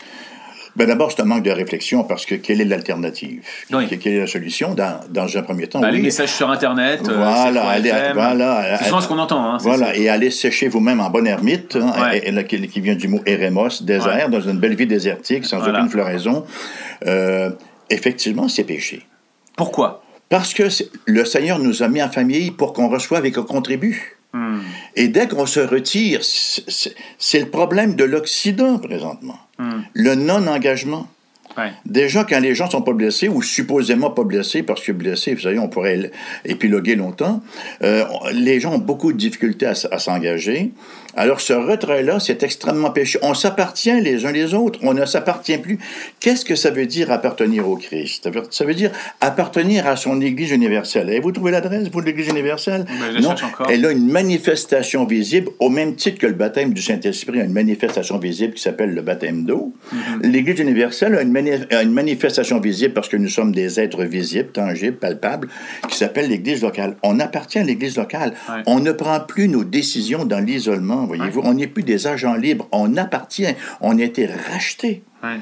Ben 0.75 0.87
D'abord, 0.87 1.11
c'est 1.11 1.21
un 1.21 1.25
manque 1.25 1.43
de 1.43 1.51
réflexion 1.51 2.03
parce 2.03 2.25
que 2.25 2.35
quelle 2.35 2.59
est 2.59 2.65
l'alternative? 2.65 3.41
Oui. 3.71 3.87
Quelle 3.87 4.13
est 4.13 4.19
la 4.19 4.27
solution? 4.27 4.73
Dans, 4.73 4.99
dans 5.09 5.37
un 5.37 5.41
premier 5.41 5.67
temps, 5.67 5.79
Bah, 5.79 5.89
Les 5.89 5.97
oui. 5.97 6.03
messages 6.03 6.33
sur 6.33 6.49
Internet, 6.49 6.99
euh, 7.07 7.15
Voilà, 7.15 7.63
C3 7.63 7.67
allez, 7.69 7.91
voilà. 8.13 8.77
c'est 8.79 8.85
souvent 8.85 8.99
ce 9.01 9.07
qu'on 9.07 9.19
entend. 9.19 9.41
Hein, 9.53 9.57
Voilà, 9.61 9.87
ça. 9.87 9.95
et 9.95 10.09
aller 10.09 10.31
sécher 10.31 10.67
vous-même 10.67 10.99
en 10.99 11.09
bonne 11.09 11.27
ermite, 11.27 11.77
hein, 11.77 11.93
Ouais. 12.01 12.17
et- 12.19 12.27
et 12.27 12.31
là, 12.31 12.43
qui, 12.43 12.67
qui 12.67 12.81
vient 12.81 12.95
du 12.95 13.07
mot 13.07 13.21
eremos, 13.25 13.69
désert, 13.83 14.29
dans 14.29 14.41
une 14.41 14.57
belle 14.59 14.75
vie 14.75 14.85
désertique, 14.87 15.45
sans 15.45 15.59
Voilà. 15.59 15.79
aucune 15.79 15.89
floraison. 15.89 16.45
Euh, 17.07 17.51
effectivement, 17.89 18.47
c'est 18.49 18.63
péché. 18.65 19.03
Pourquoi? 19.55 20.03
Parce 20.27 20.53
que 20.53 20.63
le 21.05 21.23
Seigneur 21.23 21.59
nous 21.59 21.83
a 21.83 21.87
mis 21.87 22.03
en 22.03 22.09
famille 22.09 22.51
pour 22.51 22.73
qu'on 22.73 22.89
reçoive 22.89 23.25
et 23.25 23.31
qu'on 23.31 23.43
contribue. 23.43 24.17
Hmm. 24.33 24.57
Et 24.97 25.07
dès 25.07 25.29
qu'on 25.29 25.45
se 25.45 25.61
retire, 25.61 26.19
c'est 26.23 27.39
le 27.39 27.45
problème 27.49 27.95
de 27.95 28.03
l'Occident 28.03 28.77
présentement. 28.79 29.39
Hmm. 29.57 29.81
Le 29.93 30.15
non-engagement. 30.15 31.07
Ouais. 31.57 31.71
Déjà, 31.85 32.25
quand 32.25 32.39
les 32.39 32.53
gens 32.53 32.69
sont 32.69 32.81
pas 32.81 32.91
blessés, 32.91 33.29
ou 33.29 33.41
supposément 33.41 34.09
pas 34.09 34.23
blessés, 34.23 34.61
parce 34.61 34.81
que 34.81 34.91
blessés, 34.91 35.35
vous 35.35 35.41
savez, 35.41 35.57
on 35.57 35.69
pourrait 35.69 36.11
épiloguer 36.43 36.95
longtemps, 36.95 37.41
euh, 37.81 38.03
les 38.33 38.59
gens 38.59 38.73
ont 38.73 38.79
beaucoup 38.79 39.13
de 39.13 39.17
difficultés 39.17 39.65
à 39.65 39.99
s'engager. 39.99 40.73
Alors, 41.15 41.39
ce 41.41 41.53
retrait-là, 41.53 42.19
c'est 42.19 42.43
extrêmement 42.43 42.91
péché. 42.91 43.19
On 43.21 43.33
s'appartient 43.33 43.99
les 44.01 44.25
uns 44.25 44.31
les 44.31 44.53
autres, 44.53 44.79
on 44.83 44.93
ne 44.93 45.05
s'appartient 45.05 45.57
plus. 45.57 45.79
Qu'est-ce 46.19 46.43
que 46.45 46.55
ça 46.55 46.71
veut 46.71 46.85
dire 46.85 47.11
appartenir 47.11 47.67
au 47.69 47.75
Christ? 47.77 48.29
Ça 48.51 48.65
veut- 48.65 48.73
dire 48.73 48.91
appartenir 49.21 49.87
à 49.87 49.95
son 49.95 50.19
Église 50.21 50.51
universelle. 50.51 51.07
Avez-vous 51.09 51.31
trouvé 51.31 51.51
l'adresse, 51.51 51.87
vous, 51.91 52.01
de 52.01 52.05
l'Église 52.05 52.27
universelle? 52.27 52.85
Ben, 52.85 53.21
non, 53.21 53.35
elle 53.69 53.85
a 53.85 53.91
une 53.91 54.07
manifestation 54.09 55.05
visible, 55.05 55.49
au 55.59 55.69
même 55.69 55.95
titre 55.95 56.19
que 56.19 56.27
le 56.27 56.33
baptême 56.33 56.73
du 56.73 56.81
Saint-Esprit 56.81 57.39
a 57.41 57.43
une 57.45 57.53
manifestation 57.53 58.17
visible 58.17 58.53
qui 58.53 58.61
s'appelle 58.61 58.93
le 58.93 59.01
baptême 59.01 59.45
d'eau. 59.45 59.73
Mm-hmm. 59.93 60.31
L'Église 60.31 60.59
universelle 60.59 61.15
a 61.15 61.21
une, 61.21 61.31
mani- 61.31 61.51
a 61.71 61.81
une 61.83 61.91
manifestation 61.93 62.59
visible 62.59 62.93
parce 62.93 63.07
que 63.07 63.17
nous 63.17 63.29
sommes 63.29 63.53
des 63.53 63.79
êtres 63.79 64.03
visibles, 64.03 64.49
tangibles, 64.51 64.97
palpables, 64.97 65.47
qui 65.89 65.97
s'appelle 65.97 66.27
l'Église 66.29 66.61
locale. 66.61 66.97
On 67.03 67.19
appartient 67.19 67.59
à 67.59 67.63
l'Église 67.63 67.97
locale. 67.97 68.33
Ouais. 68.49 68.61
On 68.67 68.79
ne 68.79 68.91
prend 68.91 69.19
plus 69.21 69.47
nos 69.47 69.63
décisions 69.63 70.25
dans 70.25 70.39
l'isolement, 70.39 71.04
voyez-vous. 71.05 71.41
On 71.43 71.53
n'est 71.53 71.67
plus 71.67 71.83
des 71.83 72.07
agents 72.07 72.35
libres. 72.35 72.67
On 72.71 72.97
appartient. 72.97 73.47
On 73.81 73.97
a 73.99 74.03
été 74.03 74.27
racheté. 74.27 75.03
Ouais. 75.23 75.37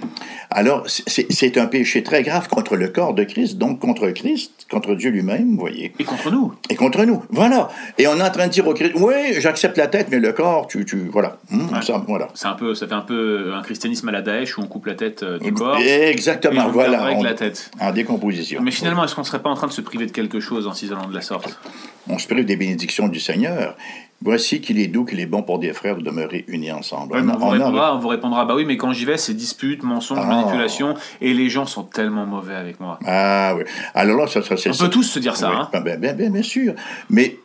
Alors, 0.49 0.85
c'est 0.87 1.57
un 1.57 1.65
péché 1.65 2.03
très 2.03 2.23
grave 2.23 2.47
contre 2.47 2.77
le 2.77 2.87
corps 2.87 3.13
de 3.13 3.25
Christ, 3.25 3.57
donc 3.57 3.79
contre 3.81 4.09
Christ, 4.11 4.65
contre 4.71 4.95
Dieu 4.95 5.09
lui-même, 5.09 5.51
vous 5.55 5.59
voyez. 5.59 5.91
Et 5.99 6.05
contre 6.05 6.31
nous. 6.31 6.53
Et 6.69 6.75
contre 6.75 7.03
nous. 7.03 7.21
Voilà. 7.31 7.67
Et 7.97 8.07
on 8.07 8.15
est 8.17 8.21
en 8.21 8.29
train 8.29 8.47
de 8.47 8.51
dire 8.53 8.65
au 8.65 8.73
Christ, 8.73 8.93
oui, 8.95 9.13
j'accepte 9.39 9.77
la 9.77 9.87
tête, 9.87 10.07
mais 10.09 10.19
le 10.19 10.31
corps, 10.31 10.67
tu, 10.67 10.85
tu 10.85 11.09
voilà. 11.11 11.37
Hum, 11.51 11.69
ça, 11.81 12.01
voilà. 12.07 12.29
C'est 12.33 12.47
un 12.47 12.53
peu, 12.53 12.73
ça 12.75 12.87
fait 12.87 12.93
un 12.93 13.01
peu 13.01 13.51
un 13.53 13.61
christianisme 13.61 14.07
à 14.07 14.11
la 14.13 14.21
Daesh 14.21 14.57
où 14.57 14.61
on 14.61 14.67
coupe 14.67 14.85
la 14.85 14.95
tête 14.95 15.21
euh, 15.23 15.37
du 15.39 15.51
corps. 15.53 15.77
Exactement, 15.79 16.63
et 16.63 16.65
on 16.67 16.71
voilà. 16.71 16.91
garde 16.93 17.05
avec 17.07 17.17
On- 17.17 17.23
la 17.23 17.33
tête. 17.33 17.69
En 17.81 17.91
décomposition. 17.91 18.61
Mais 18.61 18.71
finalement, 18.71 19.03
est-ce 19.03 19.15
qu'on 19.15 19.23
serait 19.25 19.41
pas 19.41 19.49
en 19.49 19.55
train 19.55 19.67
de 19.67 19.73
se 19.73 19.81
priver 19.81 20.05
de 20.05 20.11
quelque 20.11 20.39
chose 20.39 20.65
en 20.65 20.73
s'isolant 20.73 21.07
de 21.09 21.13
la 21.13 21.21
sorte? 21.21 21.59
On 22.07 22.17
se 22.19 22.27
prive 22.27 22.45
des 22.45 22.55
bénédictions 22.55 23.09
du 23.09 23.19
Seigneur. 23.19 23.75
Voici 24.23 24.61
qu'il 24.61 24.79
est 24.79 24.87
doux, 24.87 25.03
qu'il 25.05 25.19
est 25.19 25.25
bon 25.25 25.43
pour 25.43 25.59
des 25.59 25.73
frères 25.73 25.97
de 25.97 26.01
demeurer 26.01 26.45
unis 26.47 26.71
ensemble. 26.71 27.13
Ouais, 27.15 27.21
on, 27.21 27.37
vous 27.37 27.45
a- 27.45 27.49
répondra, 27.51 27.95
on 27.95 27.99
vous 27.99 28.07
répondra, 28.07 28.45
bah 28.45 28.55
oui, 28.55 28.63
mais 28.65 28.77
quand 28.77 28.93
j'y 28.93 29.05
vais, 29.05 29.17
c'est 29.17 29.33
dispute, 29.33 29.83
mensonge, 29.83 30.19
Ah. 30.21 30.25
manipulation, 30.27 30.95
et 31.21 31.33
les 31.33 31.49
gens 31.49 31.65
sont 31.65 31.83
tellement 31.83 32.25
mauvais 32.25 32.55
avec 32.55 32.79
moi. 32.79 32.97
Ah 33.05 33.53
oui. 33.57 33.63
Alors 33.93 34.17
là, 34.17 34.27
ça, 34.27 34.41
ça 34.41 34.55
c'est 34.57 34.69
On 34.69 34.77
peut 34.85 34.89
tous 34.89 35.03
se 35.03 35.19
dire 35.19 35.35
ça, 35.35 35.49
Oui, 35.49 35.55
hein. 35.59 35.69
ben, 35.73 35.99
ben, 35.99 36.15
ben, 36.15 36.31
bien 36.31 36.41
sûr. 36.43 36.73
Mais 37.09 37.37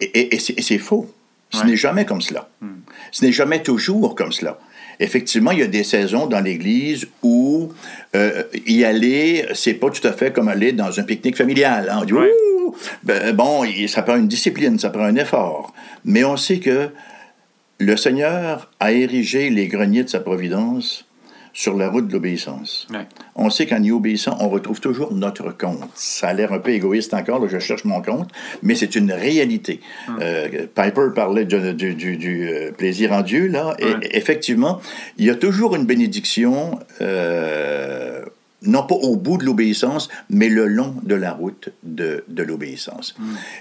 et, 0.00 0.04
et- 0.06 0.34
et 0.34 0.38
c'est 0.62 0.78
faux. 0.78 1.10
Ce 1.52 1.58
Ouais. 1.58 1.64
Hmm. 1.64 1.68
n'est 1.68 1.76
jamais 1.76 2.04
comme 2.04 2.20
cela. 2.20 2.48
Ce 3.10 3.24
n'est 3.24 3.32
jamais 3.32 3.62
toujours 3.62 4.14
comme 4.14 4.30
cela. 4.30 4.58
Effectivement, 5.00 5.50
il 5.52 5.58
y 5.60 5.62
a 5.62 5.66
des 5.66 5.82
saisons 5.82 6.26
dans 6.26 6.40
l'Église 6.40 7.08
où 7.22 7.72
euh, 8.14 8.42
y 8.66 8.84
aller, 8.84 9.46
c'est 9.54 9.74
pas 9.74 9.88
tout 9.90 10.06
à 10.06 10.12
fait 10.12 10.32
comme 10.32 10.48
aller 10.48 10.72
dans 10.72 11.00
un 11.00 11.02
pique-nique 11.02 11.36
familial. 11.38 11.88
hein. 11.90 11.98
On 12.02 12.04
dit, 12.04 12.12
Ouais. 12.12 12.30
Ben, 13.02 13.34
bon, 13.34 13.64
ça 13.88 14.02
prend 14.02 14.16
une 14.16 14.28
discipline, 14.28 14.78
ça 14.78 14.90
prend 14.90 15.04
un 15.04 15.16
effort. 15.16 15.72
Mais 16.04 16.24
on 16.24 16.36
sait 16.36 16.58
que 16.60 16.90
le 17.78 17.96
Seigneur 17.96 18.70
a 18.80 18.92
érigé 18.92 19.50
les 19.50 19.66
greniers 19.68 20.04
de 20.04 20.08
sa 20.08 20.20
providence 20.20 21.06
sur 21.52 21.76
la 21.76 21.88
route 21.90 22.06
de 22.06 22.12
l'obéissance. 22.12 22.86
Ouais. 22.92 23.06
On 23.34 23.50
sait 23.50 23.66
qu'en 23.66 23.82
y 23.82 23.90
obéissant, 23.90 24.36
on 24.40 24.48
retrouve 24.48 24.80
toujours 24.80 25.12
notre 25.12 25.50
compte. 25.50 25.90
Ça 25.96 26.28
a 26.28 26.32
l'air 26.32 26.52
un 26.52 26.60
peu 26.60 26.70
égoïste 26.70 27.12
encore, 27.12 27.40
là, 27.40 27.48
je 27.50 27.58
cherche 27.58 27.84
mon 27.84 28.00
compte, 28.02 28.30
mais 28.62 28.76
c'est 28.76 28.94
une 28.94 29.10
réalité. 29.10 29.80
Euh, 30.20 30.66
Piper 30.72 31.08
parlait 31.12 31.46
du, 31.46 31.74
du- 31.74 31.94
du- 31.96 32.16
du, 32.16 32.48
euh, 32.48 32.70
plaisir 32.70 33.10
en 33.12 33.22
Dieu, 33.22 33.48
là, 33.48 33.74
et 33.80 33.84
Ouais. 33.86 33.94
effectivement, 34.12 34.80
il 35.18 35.24
y 35.24 35.30
a 35.30 35.34
toujours 35.34 35.74
une 35.74 35.86
bénédiction, 35.86 36.78
euh, 37.00 38.24
non 38.62 38.82
pas 38.82 38.94
au 38.94 39.16
bout 39.16 39.38
de 39.38 39.44
l'obéissance, 39.44 40.08
mais 40.28 40.48
le 40.48 40.66
long 40.66 40.94
de 41.02 41.14
la 41.14 41.32
route 41.32 41.70
de, 41.82 42.24
de 42.28 42.42
l'obéissance. 42.42 43.14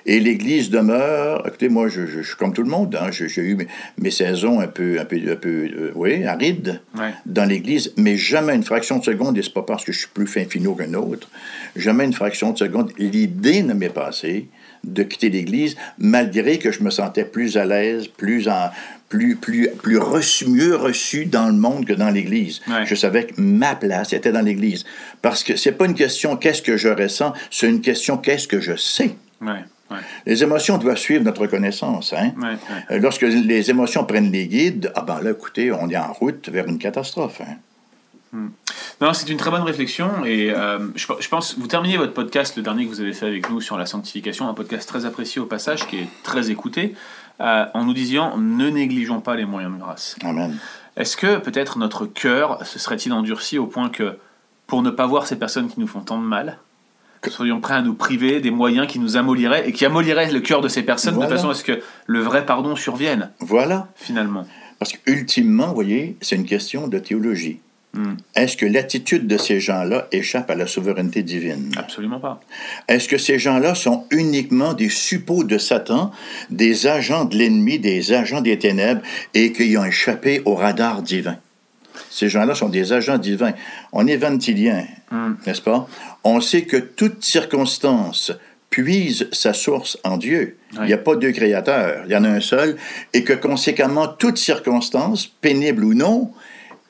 Et 0.06 0.20
l'Église 0.20 0.70
demeure, 0.70 1.46
écoutez, 1.48 1.70
moi, 1.70 1.88
je, 1.88 2.06
je- 2.06 2.22
je 2.22 2.28
suis 2.28 2.36
comme 2.36 2.54
tout 2.54 2.64
le 2.64 2.70
monde, 2.70 2.96
hein, 3.00 3.10
j'ai 3.12 3.30
j'ai 3.30 3.42
eu 3.44 3.56
mes, 3.56 3.68
mes 3.98 4.12
saisons 4.12 4.60
un 4.60 4.68
peu, 4.68 5.00
un 5.00 5.06
peu, 5.06 5.18
un 5.32 5.36
peu 5.36 5.70
euh, 5.74 5.92
oui, 5.96 6.26
arides 6.26 6.82
Ouais. 6.98 7.14
dans 7.26 7.46
l'Église, 7.46 7.94
mais 7.98 8.18
jamais 8.18 8.56
une 8.56 8.64
fraction 8.64 8.98
de 9.00 9.04
seconde, 9.06 9.38
et 9.38 9.42
c'est 9.42 9.54
pas 9.54 9.64
parce 9.64 9.86
que 9.86 9.92
je 9.94 10.00
suis 10.00 10.08
plus 10.14 10.28
fin 10.28 10.44
finot 10.46 10.76
qu'un 10.76 10.94
autre, 10.96 11.30
jamais 11.76 12.04
une 12.06 12.14
fraction 12.14 12.52
de 12.52 12.58
seconde, 12.58 12.92
l'idée 12.98 13.64
ne 13.64 13.74
m'est 13.74 13.90
passée 13.90 14.48
de 14.84 15.04
quitter 15.04 15.30
l'Église, 15.30 15.76
malgré 15.98 16.58
que 16.58 16.72
je 16.72 16.84
me 16.84 16.90
sentais 16.90 17.26
plus 17.26 17.58
à 17.58 17.66
l'aise, 17.66 18.08
plus 18.08 18.48
en 18.48 18.70
plus, 19.10 19.36
plus, 19.36 19.70
plus 19.82 19.98
reçu, 19.98 20.48
mieux 20.48 20.76
reçu 20.76 21.26
dans 21.26 21.48
le 21.48 21.54
monde 21.54 21.86
que 21.86 21.94
dans 21.94 22.12
l'Église. 22.12 22.62
Ouais. 22.68 22.86
Je 22.86 22.94
savais 22.94 23.26
que 23.26 23.42
ma 23.42 23.76
place 23.76 24.14
était 24.14 24.32
dans 24.32 24.42
l'Église. 24.42 24.86
Parce 25.22 25.44
que 25.44 25.56
c'est 25.56 25.72
pas 25.72 25.86
une 25.86 25.96
question 25.96 26.38
qu'est-ce 26.38 26.62
que 26.62 26.78
je 26.78 26.90
ressens, 26.90 27.34
c'est 27.50 27.68
une 27.68 27.82
question 27.82 28.18
qu'est-ce 28.18 28.48
que 28.48 28.62
je 28.62 28.76
sais. 28.76 29.16
Ouais. 29.42 29.66
Ouais. 29.90 29.98
Les 30.28 30.44
émotions 30.44 30.78
doivent 30.78 30.98
suivre 30.98 31.24
notre 31.24 31.48
connaissance. 31.48 32.14
Hein? 32.14 32.34
Ouais. 32.38 32.50
Ouais. 32.50 32.58
Euh, 32.92 33.00
Lorsque 33.00 33.24
les 33.24 33.72
émotions 33.72 34.06
prennent 34.06 34.32
les 34.32 34.48
guides, 34.48 34.92
ah 34.94 35.02
ben 35.02 35.20
là, 35.22 35.32
écoutez, 35.32 35.72
on 35.72 35.90
est 35.90 35.98
en 35.98 36.14
route 36.14 36.48
vers 36.50 36.68
une 36.68 36.78
catastrophe. 36.78 37.42
Hein? 37.42 37.56
Non, 39.02 39.14
c'est 39.14 39.30
une 39.30 39.38
très 39.38 39.50
bonne 39.50 39.62
réflexion 39.62 40.26
et 40.26 40.52
euh, 40.52 40.80
je, 40.96 41.08
je 41.20 41.30
pense, 41.30 41.58
vous 41.58 41.68
terminez 41.68 41.96
votre 41.96 42.14
podcast, 42.14 42.58
le 42.58 42.64
dernier 42.64 42.84
que 42.86 42.90
vous 42.90 43.00
avez 43.00 43.14
fait 43.14 43.28
avec 43.28 43.50
nous 43.50 43.62
sur 43.62 43.78
la 43.78 43.86
sanctification, 43.86 44.50
un 44.50 44.54
podcast 44.54 44.88
très 44.90 45.06
apprécié 45.06 45.40
au 45.40 45.46
passage, 45.46 45.88
qui 45.88 46.00
est 46.00 46.08
très 46.24 46.52
écouté, 46.52 46.96
euh, 47.40 47.66
en 47.74 47.86
nous 47.86 47.94
disant 47.94 48.38
ne 48.38 48.70
négligeons 48.70 49.22
pas 49.22 49.36
les 49.38 49.46
moyens 49.46 49.74
de 49.74 49.80
grâce. 49.80 50.18
Amen. 50.24 50.58
Est-ce 50.98 51.16
que 51.16 51.38
peut-être 51.38 51.78
notre 51.80 52.06
cœur 52.08 52.66
se 52.66 52.78
serait-il 52.78 53.14
endurci 53.14 53.58
au 53.58 53.68
point 53.68 53.88
que, 53.88 54.18
pour 54.68 54.82
ne 54.82 54.90
pas 54.90 55.08
voir 55.08 55.28
ces 55.28 55.40
personnes 55.40 55.70
qui 55.70 55.80
nous 55.80 55.88
font 55.88 56.02
tant 56.02 56.18
de 56.20 56.26
mal, 56.26 56.58
soyons 57.30 57.62
prêts 57.62 57.76
à 57.76 57.82
nous 57.82 57.94
priver 57.94 58.42
des 58.42 58.52
moyens 58.52 58.86
qui 58.88 59.00
nous 59.00 59.16
amolliraient 59.16 59.70
et 59.70 59.72
qui 59.72 59.86
amolliraient 59.86 60.30
le 60.32 60.42
cœur 60.42 60.60
de 60.60 60.68
ces 60.68 60.84
personnes 60.84 61.14
Voilà. 61.16 61.30
de 61.30 61.36
façon 61.38 61.50
à 61.50 61.54
ce 61.54 61.64
que 61.64 61.80
le 62.06 62.20
vrai 62.20 62.46
pardon 62.46 62.76
survienne, 62.76 63.32
Voilà. 63.40 63.88
finalement? 63.96 64.46
Parce 64.78 64.92
qu'ultimement, 64.92 65.68
vous 65.68 65.76
voyez, 65.76 66.18
c'est 66.20 66.36
une 66.36 66.46
question 66.46 66.90
de 66.90 67.00
théologie. 67.00 67.60
Hmm. 67.94 68.18
Est-ce 68.36 68.56
que 68.56 68.68
l'attitude 68.68 69.26
de 69.26 69.38
ces 69.38 69.60
gens-là 69.60 70.08
échappe 70.12 70.52
à 70.52 70.56
la 70.56 70.68
souveraineté 70.68 71.24
divine? 71.24 71.72
Absolument 71.76 72.20
pas. 72.20 72.40
Est-ce 72.88 73.08
que 73.08 73.18
ces 73.18 73.40
gens-là 73.40 73.74
sont 73.74 74.06
uniquement 74.12 74.74
des 74.74 74.90
suppôts 74.90 75.44
de 75.44 75.58
Satan, 75.58 76.12
des 76.52 76.86
agents 76.86 77.26
de 77.26 77.36
l'ennemi, 77.36 77.80
des 77.80 78.14
agents 78.14 78.42
des 78.42 78.60
ténèbres, 78.60 79.02
et 79.34 79.52
qu'ils 79.54 79.76
ont 79.80 79.86
échappé 79.86 80.42
au 80.46 80.54
radar 80.54 81.02
divin? 81.02 81.38
Ces 82.12 82.30
gens-là 82.30 82.54
sont 82.54 82.70
des 82.70 82.94
agents 82.94 83.18
divins. 83.18 83.54
On 83.92 84.06
est 84.06 84.18
ventilien, 84.18 84.86
Hmm. 85.12 85.34
n'est-ce 85.48 85.62
pas? 85.62 85.88
On 86.24 86.40
sait 86.42 86.62
que 86.64 86.78
toute 86.78 87.24
circonstance 87.24 88.32
puise 88.70 89.28
sa 89.32 89.54
source 89.54 89.98
en 90.04 90.18
Dieu. 90.18 90.58
Il 90.76 90.82
n'y 90.84 90.94
a 90.94 90.98
pas 91.00 91.16
deux 91.16 91.32
créateurs, 91.32 92.04
il 92.06 92.12
y 92.12 92.16
en 92.16 92.24
a 92.24 92.30
un 92.30 92.40
seul, 92.40 92.78
et 93.14 93.24
que 93.24 93.34
conséquemment, 93.34 94.08
toute 94.08 94.38
circonstance, 94.38 95.26
pénible 95.26 95.84
ou 95.84 95.96
non, 95.96 96.32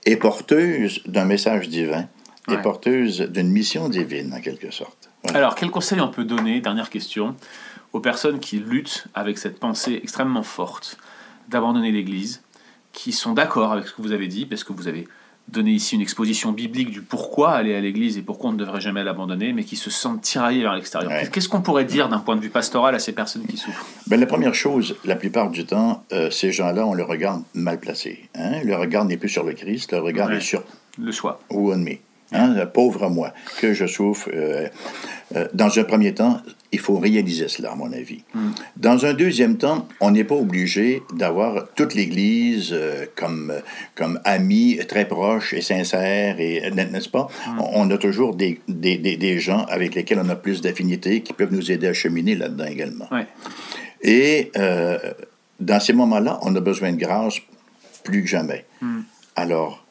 est 0.06 0.16
porteuse 0.18 1.02
d'un 1.06 1.26
message 1.26 1.70
divin, 1.70 2.08
Ouais. 2.48 2.56
est 2.56 2.62
porteuse 2.62 3.20
d'une 3.22 3.50
mission 3.50 3.90
divine, 3.90 4.34
en 4.34 4.42
quelque 4.42 4.72
sorte. 4.72 5.10
Voilà. 5.24 5.38
Alors, 5.40 5.56
quel 5.56 5.70
conseil 5.70 6.02
on 6.02 6.08
peut 6.08 6.24
donner, 6.24 6.62
dernière 6.62 6.90
question, 6.90 7.36
aux 7.94 8.00
personnes 8.00 8.40
qui 8.40 8.58
luttent 8.60 9.06
avec 9.14 9.38
cette 9.38 9.60
pensée 9.60 10.00
extrêmement 10.02 10.42
forte 10.44 10.98
d'abandonner 11.50 11.92
l'Église, 11.92 12.42
qui 12.92 13.12
sont 13.12 13.34
d'accord 13.34 13.72
avec 13.74 13.88
ce 13.88 13.94
que 13.94 14.02
vous 14.02 14.14
avez 14.14 14.28
dit, 14.28 14.46
parce 14.46 14.64
que 14.64 14.74
vous 14.74 14.88
avez 14.88 15.08
donné 15.52 15.72
ici 15.72 15.96
une 15.96 16.02
exposition 16.02 16.52
biblique 16.52 16.92
du 16.92 17.02
pourquoi 17.02 17.52
aller 17.52 17.74
à 17.76 17.82
l'Église 17.82 18.18
et 18.18 18.22
pourquoi 18.22 18.50
on 18.52 18.54
ne 18.54 18.58
devrait 18.58 18.82
jamais 18.82 19.04
l'abandonner, 19.04 19.52
mais 19.54 19.64
qui 19.64 19.76
se 19.76 19.90
sentent 19.90 20.22
tiraillés 20.22 20.62
vers 20.62 20.76
l'extérieur. 20.76 21.12
Ouais. 21.12 21.30
Qu'est-ce 21.32 21.50
qu'on 21.50 21.62
pourrait 21.62 21.86
dire 21.86 22.08
d'un 22.10 22.20
point 22.20 22.36
de 22.36 22.42
vue 22.42 22.50
pastoral 22.50 22.94
à 22.96 23.00
ces 23.00 23.14
personnes 23.14 23.46
qui 23.46 23.58
souffrent? 23.58 23.86
Ben, 24.08 24.20
la 24.20 24.26
première 24.26 24.54
chose, 24.54 24.96
la 25.06 25.16
plupart 25.16 25.50
du 25.50 25.66
temps, 25.66 26.04
euh, 26.14 26.30
ces 26.30 26.52
gens-là 26.52 26.86
ont 26.86 26.94
le 26.94 27.04
regard 27.04 27.40
mal 27.54 27.80
placé. 27.80 28.30
Hein? 28.36 28.62
Le 28.64 28.76
regard 28.76 29.06
n'est 29.06 29.18
plus 29.18 29.30
sur 29.30 29.44
le 29.44 29.54
Christ, 29.54 29.92
le 29.94 30.00
regard 30.00 30.30
Ouais. 30.30 30.38
est 30.38 30.42
sur 30.42 30.64
Le. 30.98 31.12
Who 31.50 31.74
on 31.74 31.78
me. 31.78 31.94
Hein? 32.32 32.54
Le 32.54 32.66
Pauvre 32.68 33.10
moi, 33.10 33.34
que 33.60 33.74
je 33.74 33.88
souffre. 33.88 34.30
euh, 34.34 34.68
euh, 35.36 35.48
dans 35.54 35.78
un 35.80 35.84
premier 35.84 36.14
temps, 36.14 36.42
il 36.72 36.80
faut 36.80 36.98
réaliser 37.00 37.48
cela, 37.48 37.72
à 37.72 37.76
mon 37.76 37.92
avis. 37.92 38.24
Dans 38.78 39.06
un 39.06 39.14
deuxième 39.14 39.58
temps, 39.58 39.88
on 40.02 40.12
n'est 40.12 40.24
pas 40.24 40.36
obligé 40.36 41.02
d'avoir 41.16 41.68
toute 41.74 41.96
l'Église 41.96 42.70
euh, 42.74 43.06
comme, 43.16 43.52
comme 43.96 44.20
amis 44.24 44.78
très 44.88 45.08
proches 45.08 45.54
et 45.54 45.62
sincères, 45.62 46.40
et, 46.40 46.70
n'est-ce 46.72 47.10
pas? 47.10 47.28
On, 47.60 47.88
on 47.88 47.92
a 47.92 47.98
toujours 47.98 48.36
des, 48.36 48.60
des, 48.68 48.98
des, 49.00 49.18
des 49.18 49.40
gens 49.40 49.66
avec 49.66 49.96
lesquels 49.96 50.20
on 50.24 50.30
a 50.30 50.36
plus 50.36 50.62
d'affinité 50.62 51.22
qui 51.22 51.34
peuvent 51.34 51.54
nous 51.54 51.72
aider 51.72 51.88
à 51.88 51.94
cheminer 51.94 52.36
là-dedans 52.36 52.66
également. 52.66 53.08
Ouais. 53.12 53.26
Et 54.02 54.52
euh, 54.58 54.98
dans 55.60 55.80
ces 55.80 55.94
moments-là, 55.94 56.40
on 56.44 56.56
a 56.56 56.60
besoin 56.62 56.92
de 56.94 56.98
grâce 56.98 57.38
plus 58.04 58.22
que 58.24 58.28
jamais. 58.30 58.66
Alors, 59.36 59.84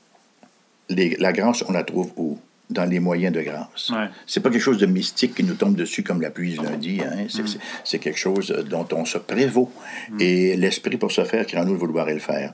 les- 0.89 1.17
la 1.19 1.33
grâce, 1.33 1.65
on 1.69 1.73
la 1.73 1.83
trouve 1.83 2.13
où? 2.17 2.39
Dans 2.71 2.85
les 2.85 3.01
moyens 3.01 3.35
de 3.35 3.41
grâce. 3.41 3.89
Ouais. 3.91 4.09
C'est 4.27 4.41
pas 4.41 4.51
quelque 4.51 4.61
chose 4.61 4.77
de 4.77 4.85
mystique 4.85 5.35
qui 5.35 5.43
nous 5.43 5.55
tombe 5.55 5.75
dessus 5.75 6.03
comme 6.03 6.21
la 6.21 6.31
pluie 6.31 6.57
lundi. 6.57 7.01
Hein? 7.01 7.27
C'est, 7.31 7.45
c'est 7.83 7.99
quelque 7.99 8.19
chose 8.19 8.55
dont 8.69 8.87
on 8.93 9.07
se 9.07 9.17
prévaut. 9.17 9.73
Et 10.21 10.55
l'esprit, 10.55 10.99
pour 10.99 11.11
ce 11.11 11.25
faire, 11.25 11.47
qui 11.47 11.57
en 11.57 11.65
nous 11.65 11.73
le 11.73 11.79
vouloir 11.79 12.11
et 12.11 12.15
le 12.15 12.21
faire. 12.21 12.53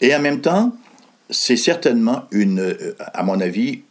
Et 0.00 0.14
en 0.14 0.20
même 0.20 0.40
temps, 0.40 0.74
c'est 1.30 1.56
certainement 1.56 2.24
une, 2.30 2.60
euh, 2.60 2.94
à 2.98 3.22
mon 3.22 3.40
avis, 3.40 3.82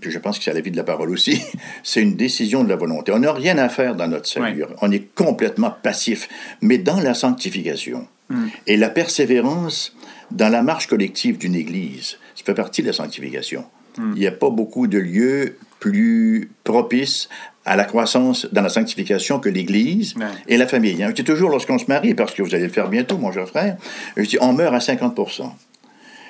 puis 0.00 0.10
je 0.10 0.18
pense 0.18 0.38
que 0.38 0.44
c'est 0.44 0.50
à 0.50 0.54
la 0.54 0.60
vie 0.60 0.70
de 0.70 0.76
la 0.76 0.84
parole 0.84 1.10
aussi, 1.10 1.42
c'est 1.82 2.02
une 2.02 2.16
décision 2.16 2.62
de 2.62 2.68
la 2.68 2.76
volonté. 2.76 3.12
On 3.12 3.18
n'a 3.18 3.32
rien 3.32 3.56
à 3.58 3.68
faire 3.68 3.96
dans 3.96 4.08
notre 4.08 4.28
salut. 4.28 4.64
On 4.82 4.90
est 4.90 5.14
complètement 5.14 5.70
passif. 5.70 6.28
Mais 6.60 6.78
dans 6.78 7.00
la 7.00 7.14
sanctification 7.14 8.06
et 8.66 8.76
la 8.76 8.90
persévérance 8.90 9.94
dans 10.30 10.48
la 10.48 10.62
marche 10.62 10.86
collective 10.88 11.38
d'une 11.38 11.54
Église, 11.54 12.18
ça 12.34 12.44
fait 12.44 12.54
partie 12.54 12.82
de 12.82 12.88
la 12.88 12.92
sanctification. 12.92 13.64
Il 13.98 14.20
n'y 14.20 14.26
a 14.26 14.32
pas 14.32 14.50
beaucoup 14.50 14.86
de 14.86 14.98
lieux 14.98 15.56
plus 15.80 16.50
propices 16.64 17.28
à 17.66 17.76
la 17.76 17.84
croissance 17.84 18.46
dans 18.52 18.62
la 18.62 18.68
sanctification 18.68 19.38
que 19.38 19.48
l'Église 19.48 20.14
Ouais. 20.16 20.26
et 20.48 20.56
la 20.56 20.66
famille. 20.66 21.02
hein. 21.02 21.08
Je 21.10 21.14
dis 21.14 21.24
toujours 21.24 21.50
lorsqu'on 21.50 21.78
se 21.78 21.86
marie, 21.88 22.14
parce 22.14 22.34
que 22.34 22.42
vous 22.42 22.54
allez 22.54 22.64
le 22.66 22.72
faire 22.72 22.88
bientôt, 22.88 23.16
mon 23.18 23.32
cher 23.32 23.48
frère, 23.48 23.76
je 24.16 24.22
dis 24.24 24.36
on 24.40 24.52
meurt 24.52 24.74
à 24.74 24.78
50% 24.80 25.50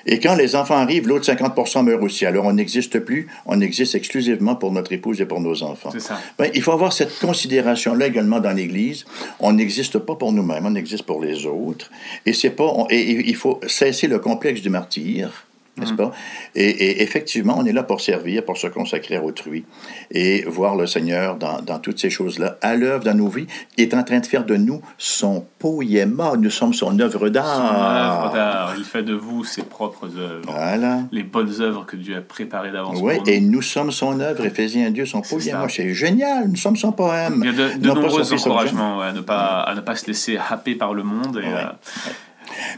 et 0.06 0.20
quand 0.20 0.34
les 0.36 0.54
enfants 0.54 0.76
arrivent, 0.76 1.08
l'autre 1.08 1.24
50% 1.24 1.82
meurt 1.82 2.02
aussi. 2.02 2.26
Alors 2.26 2.44
on 2.44 2.52
n'existe 2.52 2.98
plus, 3.00 3.26
on 3.46 3.60
existe 3.62 3.94
exclusivement 3.94 4.54
pour 4.54 4.70
notre 4.70 4.92
épouse 4.92 5.18
et 5.22 5.24
pour 5.24 5.40
nos 5.40 5.62
enfants. 5.62 5.90
Ça. 5.98 6.20
Ben, 6.38 6.50
il 6.54 6.60
faut 6.60 6.72
avoir 6.72 6.92
cette 6.92 7.18
considération-là 7.20 8.08
également 8.08 8.38
dans 8.38 8.52
l'Église. 8.52 9.06
On 9.40 9.52
n'existe 9.54 9.98
pas 9.98 10.14
pour 10.14 10.30
nous-mêmes, 10.32 10.66
on 10.66 10.74
existe 10.74 11.04
pour 11.04 11.22
les 11.24 11.46
autres. 11.46 11.90
Et 12.26 12.34
c'est 12.34 12.50
pas, 12.50 12.64
on- 12.66 12.86
et, 12.90 12.96
et 13.00 13.28
il 13.30 13.34
faut 13.34 13.58
cesser 13.66 14.06
le 14.06 14.18
complexe 14.18 14.60
du 14.60 14.68
martyr. 14.68 15.46
N'est-ce 15.76 15.92
pas? 15.94 16.12
Et, 16.54 16.68
et 16.68 17.02
effectivement, 17.02 17.56
on 17.58 17.64
est 17.66 17.72
là 17.72 17.82
pour 17.82 18.00
servir, 18.00 18.44
pour 18.44 18.56
se 18.56 18.66
consacrer 18.68 19.16
à 19.16 19.22
autrui 19.22 19.64
et 20.10 20.42
voir 20.46 20.76
le 20.76 20.86
Seigneur 20.86 21.36
dans, 21.36 21.60
dans 21.62 21.78
toutes 21.78 21.98
ces 21.98 22.10
choses-là, 22.10 22.58
à 22.62 22.76
l'œuvre 22.76 23.04
dans 23.04 23.14
nos 23.14 23.28
vies. 23.28 23.46
Il 23.76 23.82
est 23.84 23.94
en 23.94 24.02
train 24.04 24.20
de 24.20 24.26
faire 24.26 24.44
de 24.44 24.56
nous 24.56 24.80
son 24.98 25.44
poéma. 25.58 26.34
Nous 26.38 26.50
sommes 26.50 26.74
son 26.74 26.98
œuvre 27.00 27.18
Son 27.18 27.24
œuvre 27.24 27.30
d'art. 27.30 28.74
Il 28.78 28.84
fait 28.84 29.02
de 29.02 29.14
vous 29.14 29.44
ses 29.44 29.62
propres 29.62 30.16
œuvres. 30.18 30.44
Voilà. 30.46 31.00
Les 31.12 31.22
bonnes 31.22 31.60
œuvres 31.60 31.84
que 31.86 31.96
Dieu 31.96 32.16
a 32.16 32.20
préparées 32.20 32.70
d'avance 32.72 32.98
Oui, 33.02 33.14
pour 33.16 33.24
nous. 33.26 33.30
et 33.32 33.40
nous 33.40 33.62
sommes 33.62 33.90
son 33.90 34.20
œuvre. 34.20 34.44
Éphésiens 34.44 34.90
2, 34.90 35.04
son 35.06 35.22
poéma. 35.22 35.66
C'est 35.68 35.92
génial. 35.94 36.48
Nous 36.48 36.56
sommes 36.56 36.76
son 36.76 36.92
poème. 36.92 37.42
Il 37.44 37.46
y 37.52 37.62
a 37.62 37.76
de, 37.76 37.86
nombreux 37.86 38.32
encouragements 38.32 38.98
ouais, 38.98 39.06
à, 39.06 39.12
ne 39.12 39.20
pas, 39.20 39.60
à 39.60 39.74
ne 39.74 39.80
pas 39.80 39.96
se 39.96 40.06
laisser 40.06 40.36
happer 40.36 40.74
par 40.74 40.94
le 40.94 41.02
monde. 41.02 41.38
Et, 41.42 41.46
Ouais. 41.46 41.54
euh, 41.54 42.10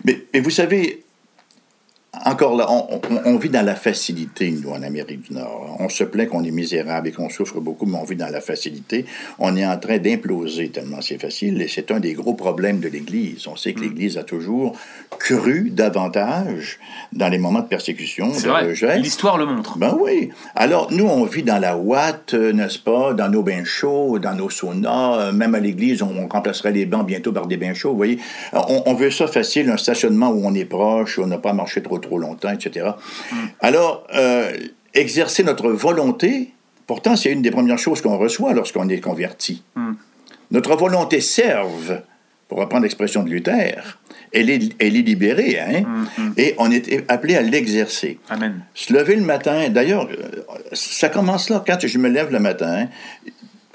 Mais, 0.05 0.23
mais 0.33 0.41
vous 0.41 0.50
savez, 0.50 1.05
encore 2.25 2.56
là, 2.56 2.66
on, 2.70 2.87
on- 3.11 3.20
on 3.35 3.37
vit 3.37 3.49
dans 3.50 3.64
la 3.64 3.75
facilité, 3.75 4.50
nous, 4.50 4.70
en 4.70 4.82
Amérique 4.82 5.23
du 5.28 5.35
Nord. 5.35 5.76
On 5.80 5.88
se 5.88 6.04
plaint 6.04 6.28
qu'on 6.28 6.44
est 6.44 6.50
misérable 6.50 7.08
et 7.08 7.12
qu'on 7.12 7.28
souffre 7.28 7.61
beaucoup, 7.61 7.87
mais 7.87 7.99
on 7.99 8.04
vit 8.04 8.16
dans 8.16 8.28
la 8.30 8.40
facilité. 8.40 9.04
On 9.38 9.56
est 9.56 9.66
en 9.66 9.78
train 9.78 9.99
d'imploser 9.99 10.68
tellement 10.70 11.00
c'est 11.00 11.20
facile, 11.20 11.61
et 11.62 11.68
c'est 11.68 11.90
un 11.90 12.00
des 12.00 12.14
gros 12.14 12.35
problèmes 12.35 12.80
de 12.80 12.88
l'Église. 12.88 13.46
On 13.49 13.56
sait 13.56 13.70
Mm. 13.70 13.75
que 13.75 13.80
l'Église 13.80 14.18
a 14.18 14.23
toujours 14.25 14.76
cru 15.18 15.70
davantage 15.70 16.78
dans 17.12 17.28
les 17.28 17.38
moments 17.38 17.61
de 17.61 17.66
persécution, 17.68 18.28
de 18.28 18.35
vrai, 18.49 18.68
rejet. 18.68 18.99
l'histoire 18.99 19.38
le 19.38 19.46
montre. 19.46 19.78
Ben 19.78 19.96
oui. 20.00 20.30
Alors, 20.54 20.88
nous, 20.92 21.06
on 21.06 21.25
vit 21.25 21.42
dans 21.42 21.58
la 21.58 21.76
ouate, 21.76 22.35
euh, 22.35 22.52
n'est-ce 22.52 22.78
pas, 22.78 23.12
dans 23.14 23.28
nos 23.28 23.42
bains 23.42 23.64
chauds, 23.64 24.18
dans 24.18 24.35
nos 24.35 24.50
saunas. 24.50 25.16
Euh, 25.18 25.32
Même 25.32 25.54
à 25.54 25.61
l'église, 25.61 26.02
on, 26.02 26.11
on 26.16 26.28
remplacerait 26.28 26.73
les 26.73 26.87
bancs 26.87 27.06
bientôt 27.06 27.32
par 27.32 27.46
des 27.46 27.56
bains 27.56 27.75
chauds, 27.75 27.90
vous 27.90 27.96
voyez. 27.96 28.18
Euh, 28.54 28.58
On, 28.68 28.82
on 28.87 28.94
veut 28.94 29.11
ça 29.11 29.26
facile, 29.26 29.70
un 29.70 29.76
stationnement 29.76 30.30
où 30.30 30.42
on 30.44 30.54
est 30.54 30.64
proche, 30.64 31.18
où 31.18 31.23
on 31.23 31.26
n'a 31.26 31.38
pas 31.38 31.52
marché 31.52 31.82
trop, 31.82 31.99
trop 32.07 32.19
longtemps, 32.19 32.51
etc. 32.51 32.91
Alors, 33.61 34.07
euh, 34.15 34.53
exercer 34.95 35.43
notre 35.43 35.71
volonté, 35.71 36.53
pourtant, 36.87 37.17
c'est 37.17 37.31
une 37.31 37.43
des 37.43 37.51
premières 37.51 37.79
choses 37.79 38.01
qu'on 38.01 38.19
reçoit 38.19 38.53
lorsqu'on 38.53 38.89
est 38.89 39.01
converti. 39.01 39.63
Notre 40.51 40.77
volonté 40.77 41.21
serve, 41.21 42.03
pour 42.49 42.59
reprendre 42.59 42.85
l'expression 42.85 43.23
de 43.25 43.31
Luther, 43.31 43.99
elle 44.33 44.51
est, 44.51 44.75
elle 44.79 44.97
est 44.97 45.03
libérée, 45.03 45.59
hein? 45.59 46.05
Et 46.37 46.55
on 46.59 46.71
est 46.71 47.05
appelé 47.11 47.37
à 47.37 47.43
l'exercer. 47.43 48.19
Amen. 48.29 48.65
Se 48.75 48.93
lever 48.93 49.17
le 49.17 49.23
matin, 49.23 49.69
d'ailleurs, 49.71 50.09
euh, 50.11 50.45
ça 50.73 51.09
commence 51.09 51.49
là. 51.49 51.65
Quand 51.67 51.79
je 51.85 51.99
me 51.99 52.09
lève 52.09 52.31
le 52.31 52.39
matin, 52.39 52.89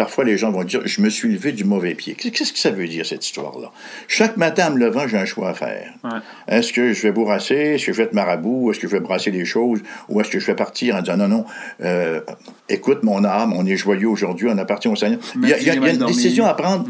parfois 0.03 0.23
les 0.23 0.35
gens 0.37 0.49
vont 0.51 0.63
dire 0.63 0.81
Je 0.85 0.99
me 1.01 1.09
suis 1.09 1.31
levé 1.31 1.51
du 1.51 1.63
mauvais 1.63 1.93
pied. 1.93 2.15
Qu'est-ce 2.15 2.51
que 2.53 2.57
ça 2.59 2.71
veut 2.71 2.87
dire, 2.87 3.05
cette 3.05 3.23
histoire-là? 3.23 3.71
Chaque 4.07 4.35
matin, 4.35 4.69
en 4.69 4.71
me 4.75 4.79
levant, 4.79 5.07
j'ai 5.07 5.17
un 5.17 5.25
choix 5.25 5.49
à 5.49 5.53
faire. 5.53 5.93
Ouais. 6.03 6.19
Est-ce 6.47 6.73
que 6.73 6.91
je 6.93 7.01
vais 7.03 7.11
bourrasser? 7.11 7.55
Est-ce 7.75 7.85
que 7.85 7.91
je 7.93 7.97
vais 7.97 8.03
être 8.05 8.13
marabout? 8.13 8.71
Est-ce 8.71 8.79
que 8.79 8.87
je 8.87 8.93
vais 8.93 8.99
brasser 8.99 9.29
les 9.29 9.45
choses? 9.45 9.79
Ou 10.09 10.19
est-ce 10.19 10.31
que 10.31 10.39
je 10.39 10.47
vais 10.47 10.55
partir 10.55 10.95
en 10.95 11.01
disant 11.01 11.17
Non, 11.17 11.27
non, 11.27 11.45
euh, 11.83 12.21
écoute 12.67 13.03
mon 13.03 13.23
âme, 13.23 13.53
on 13.55 13.63
est 13.67 13.77
joyeux 13.77 14.07
aujourd'hui, 14.09 14.47
on 14.49 14.57
appartient 14.57 14.87
au 14.87 14.95
Seigneur. 14.95 15.19
Il 15.35 15.47
y 15.49 15.53
a, 15.53 15.59
y 15.61 15.69
a- 15.69 15.73
y 15.75 15.77
une 15.77 15.97
dormi. 15.97 16.15
décision 16.15 16.45
à 16.45 16.55
prendre. 16.55 16.87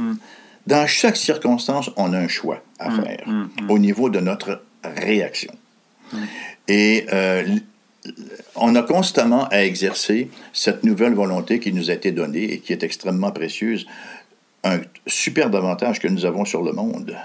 Dans 0.68 0.88
chaque 0.88 1.18
circonstance, 1.18 1.90
on 1.98 2.14
a 2.14 2.18
un 2.18 2.28
choix 2.30 2.62
à 2.80 2.92
faire 2.92 3.26
au 3.68 3.78
niveau 3.80 4.10
de 4.10 4.20
notre 4.22 4.62
réaction. 4.84 5.52
Et 6.68 7.06
euh, 7.12 7.44
on 8.56 8.76
a 8.76 8.84
constamment 8.84 9.48
à 9.50 9.64
exercer 9.64 10.30
cette 10.54 10.84
nouvelle 10.84 11.14
volonté 11.14 11.60
qui 11.60 11.72
nous 11.74 11.90
a 11.90 11.94
été 11.94 12.12
donnée 12.12 12.54
et 12.54 12.60
qui 12.60 12.74
est 12.74 12.84
extrêmement 12.84 13.32
précieuse. 13.32 13.86
Un 14.64 14.80
super 15.08 15.48
avantage 15.48 16.00
que 16.00 16.08
nous 16.08 16.26
avons 16.26 16.46
sur 16.46 16.62
le 16.62 16.72
monde, 16.72 17.16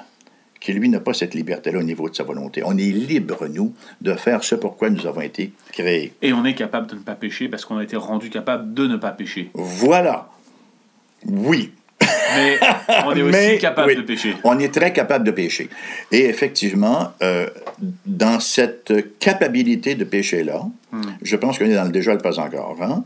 qui 0.60 0.72
lui 0.72 0.88
n'a 0.88 1.00
pas 1.00 1.14
cette 1.14 1.34
liberté-là 1.34 1.78
au 1.78 1.82
niveau 1.82 2.08
de 2.08 2.14
sa 2.14 2.24
volonté. 2.24 2.62
On 2.64 2.76
est 2.76 2.92
libre, 2.92 3.46
nous, 3.46 3.74
de 4.00 4.14
faire 4.14 4.42
ce 4.42 4.54
pourquoi 4.54 4.90
nous 4.90 5.06
avons 5.06 5.20
été 5.20 5.52
créés. 5.72 6.14
Et 6.22 6.32
on 6.32 6.44
est 6.44 6.54
capable 6.54 6.86
de 6.86 6.94
ne 6.94 7.00
pas 7.00 7.14
pécher 7.14 7.48
parce 7.48 7.64
qu'on 7.64 7.76
a 7.76 7.84
été 7.84 7.96
rendu 7.96 8.30
capable 8.30 8.72
de 8.72 8.86
ne 8.86 8.96
pas 8.96 9.12
pécher. 9.12 9.50
Voilà. 9.54 10.30
Oui. 11.26 11.72
Mais 12.00 12.58
on 13.06 13.14
est 13.16 13.22
aussi 13.22 13.58
capable 13.58 13.88
oui, 13.88 13.96
de 13.96 14.02
pécher. 14.02 14.34
On 14.44 14.58
est 14.58 14.72
très 14.72 14.92
capable 14.92 15.24
de 15.24 15.30
pécher. 15.30 15.68
Et 16.12 16.26
effectivement, 16.26 17.12
euh, 17.22 17.48
dans 18.04 18.40
cette 18.40 18.92
capacité 19.18 19.94
de 19.94 20.04
pécher-là, 20.04 20.66
Hmm. 20.92 21.02
je 21.20 21.36
pense 21.36 21.58
qu'on 21.58 21.64
est 21.64 21.74
dans 21.74 21.84
le 21.84 21.90
déjà 21.90 22.12
le 22.14 22.20
pas 22.20 22.38
encore. 22.38 22.76
hein. 22.80 23.04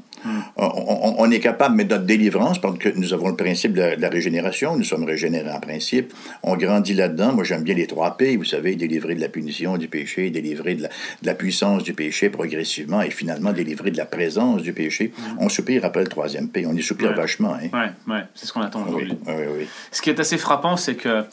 On, 0.56 1.30
est 1.30 1.40
capable, 1.40 1.76
mais 1.76 1.84
notre 1.84 2.04
délivrance, 2.04 2.60
parce 2.60 2.76
que 2.78 2.88
nous 2.96 3.12
avons 3.14 3.28
le 3.28 3.36
principe 3.36 3.72
de 3.72 3.80
la, 3.80 3.96
de 3.96 4.02
la 4.02 4.08
régénération, 4.08 4.76
nous 4.76 4.84
sommes 4.84 5.04
régénérés 5.04 5.50
en 5.50 5.60
principe, 5.60 6.12
on 6.42 6.56
grandit 6.56 6.94
là-dedans. 6.94 7.32
Moi, 7.32 7.44
j'aime 7.44 7.62
bien 7.62 7.74
les 7.74 7.86
trois 7.86 8.16
P, 8.16 8.36
vous 8.36 8.44
savez, 8.44 8.76
délivrer 8.76 9.14
de 9.14 9.20
la 9.20 9.28
punition 9.28 9.76
du 9.78 9.88
péché, 9.88 10.30
délivrer 10.30 10.74
de 10.74 10.83
la, 10.83 10.88
de 10.88 11.26
la 11.26 11.35
puissance 11.35 11.83
du 11.85 11.92
péché 11.94 12.30
progressivement, 12.30 13.00
et 13.02 13.11
finalement 13.11 13.52
délivrer 13.52 13.90
de 13.90 13.96
la 13.96 14.06
présence 14.06 14.62
du 14.62 14.72
péché. 14.72 15.12
On 15.38 15.48
soupire 15.48 15.85
après 15.85 16.02
le 16.02 16.09
troisième 16.09 16.48
P, 16.48 16.66
on 16.66 16.74
y 16.74 16.83
soupire. 16.83 17.11
Ouais. 17.11 17.16
vachement. 17.16 17.54
Hein. 17.54 17.68
Ouais, 17.72 18.14
ouais, 18.14 18.22
c'est 18.35 18.46
ce 18.46 18.52
qu'on 18.52 18.61
attend 18.62 18.80
Oui, 18.83 18.88
aujourd'hui. 18.88 19.18
oui, 19.26 19.35
oui. 19.61 19.66
Ce 19.90 20.02
qui 20.02 20.11
est 20.11 20.20
assez 20.20 20.38
frappant, 20.38 20.76
c'est 20.76 20.94
que 20.94 21.24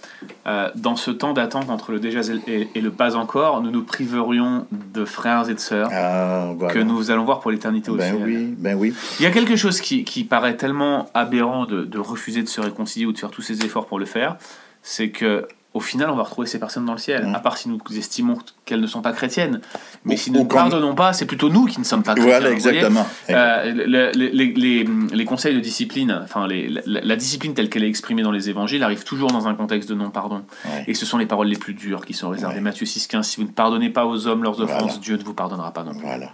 euh, 0.48 0.70
dans 0.76 0.96
ce 0.96 1.12
temps 1.12 1.34
d'attente 1.34 1.70
entre 1.70 1.92
le 1.92 2.00
déjà 2.00 2.22
et, 2.48 2.68
et 2.74 2.82
le 2.82 2.92
pas 2.92 3.16
encore, 3.16 3.62
nous 3.62 3.72
nous 3.72 3.84
priverions 3.84 4.66
de 4.94 5.06
frères 5.06 5.50
et 5.50 5.54
de 5.54 5.60
sœurs 5.60 5.90
Ah, 5.92 6.54
voilà. 6.58 6.74
que 6.74 6.80
nous 6.80 7.12
allons 7.12 7.26
voir 7.26 7.40
pour 7.40 7.52
l'éternité 7.52 7.92
Ben 7.92 8.14
ciel. 8.14 8.24
oui, 8.26 8.56
ben 8.58 8.77
oui. 8.78 8.94
Il 9.20 9.24
y 9.24 9.26
a 9.26 9.32
quelque 9.32 9.56
chose 9.56 9.82
qui, 9.82 10.04
qui 10.04 10.24
paraît 10.24 10.56
tellement 10.58 11.10
aberrant 11.14 11.66
de, 11.66 11.84
de 11.84 12.00
refuser 12.00 12.44
de 12.44 12.50
se 12.50 12.62
réconcilier 12.62 13.06
ou 13.06 13.12
de 13.12 13.18
faire 13.18 13.32
tous 13.32 13.42
ces 13.42 13.64
efforts 13.66 13.88
pour 13.88 14.00
le 14.00 14.06
faire, 14.06 14.38
c'est 14.82 15.10
que 15.10 15.48
au 15.74 15.80
final, 15.80 16.10
on 16.10 16.16
va 16.16 16.24
retrouver 16.24 16.48
ces 16.48 16.58
personnes 16.60 16.86
dans 16.86 16.94
le 16.94 16.98
ciel, 16.98 17.28
Mm. 17.28 17.36
à 17.36 17.40
part 17.40 17.56
si 17.58 17.70
nous 17.70 17.78
estimons 17.96 18.40
qu'elles 18.66 18.82
ne 18.82 18.88
sont 18.88 19.04
pas 19.04 19.12
chrétiennes. 19.12 19.62
Mais 20.06 20.16
Ou- 20.16 20.18
si 20.18 20.32
nous 20.32 20.40
ou 20.40 20.44
ne 20.46 20.48
pardonnons 20.50 20.96
pas, 20.96 21.14
c'est 21.14 21.28
plutôt 21.28 21.50
nous 21.50 21.66
qui 21.66 21.80
ne 21.80 21.86
sommes 21.86 22.02
pas 22.02 22.16
chrétiens. 22.16 22.32
Voilà, 22.40 22.52
exactement. 22.52 23.06
Euh, 23.30 23.72
le- 23.74 23.86
le- 23.86 24.12
les, 24.12 24.54
les- 24.54 24.88
les 25.14 25.26
conseils 25.26 25.54
de 25.54 25.60
discipline, 25.60 26.20
enfin 26.24 26.48
les- 26.48 26.68
la, 26.70 26.82
la 27.02 27.16
discipline 27.16 27.54
telle 27.54 27.70
qu'elle 27.70 27.84
est 27.84 27.90
exprimée 27.90 28.24
dans 28.24 28.32
les 28.32 28.50
évangiles 28.50 28.82
arrive 28.82 29.04
toujours 29.04 29.30
dans 29.32 29.48
un 29.48 29.54
contexte 29.54 29.88
de 29.90 29.94
non-pardon. 29.94 30.46
Ouais. 30.66 30.86
Et 30.88 30.94
ce 30.96 31.06
sont 31.06 31.20
les 31.20 31.28
paroles 31.28 31.48
les 31.48 31.58
plus 31.58 31.76
dures 31.76 32.06
qui 32.08 32.14
sont 32.14 32.30
réservées. 32.30 32.56
Ouais. 32.56 32.62
Matthieu 32.62 32.88
6,15 32.88 33.22
Si 33.24 33.38
vous 33.40 33.46
ne 33.46 33.52
pardonnez 33.52 33.92
pas 33.92 34.08
aux 34.08 34.26
hommes 34.26 34.42
leurs 34.42 34.60
offenses, 34.62 34.82
Voilà. 34.82 34.98
Dieu 35.00 35.18
ne 35.18 35.24
vous 35.24 35.34
pardonnera 35.36 35.74
pas 35.74 35.84
non 35.84 35.92
plus. 35.92 36.02
Voilà. 36.02 36.32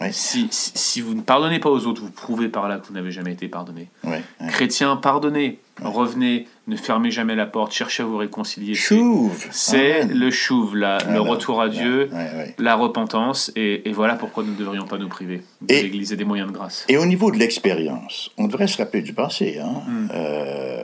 Ouais, 0.00 0.10
Si, 0.12 0.48
si, 0.50 0.72
si 0.74 1.00
vous 1.00 1.14
ne 1.14 1.20
pardonnez 1.20 1.60
pas 1.60 1.70
aux 1.70 1.86
autres, 1.86 2.02
vous 2.02 2.10
prouvez 2.10 2.48
par 2.48 2.68
là 2.68 2.78
que 2.78 2.86
vous 2.88 2.94
n'avez 2.94 3.10
jamais 3.12 3.32
été 3.32 3.46
pardonné. 3.48 3.88
ouais, 4.04 4.22
ouais. 4.40 4.46
Chrétiens, 4.48 4.96
pardonnez, 4.96 5.60
revenez, 5.82 6.48
ne 6.66 6.76
fermez 6.76 7.10
jamais 7.12 7.36
la 7.36 7.46
porte, 7.46 7.72
cherchez 7.72 8.02
à 8.02 8.06
vous 8.06 8.16
réconcilier. 8.16 8.74
C'est- 8.74 8.80
Chouve. 8.96 9.46
C'est 9.52 10.04
le 10.06 10.30
chouve, 10.32 10.76
la- 10.76 10.98
le 11.12 11.20
retour 11.20 11.60
à 11.62 11.68
Dieu, 11.68 12.10
la 12.58 12.74
repentance, 12.74 13.52
et, 13.54 13.88
et 13.88 13.92
voilà 13.92 14.14
pourquoi 14.16 14.42
nous 14.42 14.52
ne 14.52 14.56
devrions 14.58 14.86
pas 14.86 14.98
nous 14.98 15.08
priver 15.08 15.42
de 15.62 15.72
Et- 15.74 15.82
l'Église 15.82 16.12
et 16.12 16.16
des 16.16 16.24
moyens 16.24 16.48
de 16.50 16.54
grâce. 16.56 16.84
Et 16.88 16.96
au 16.96 17.06
niveau 17.06 17.30
de 17.30 17.36
l'expérience, 17.38 18.30
on 18.36 18.46
devrait 18.48 18.66
se 18.66 18.78
rappeler 18.78 19.02
du 19.02 19.12
passé. 19.14 19.58
Hein? 19.60 19.82
Mm. 19.86 20.08
Euh, 20.12 20.82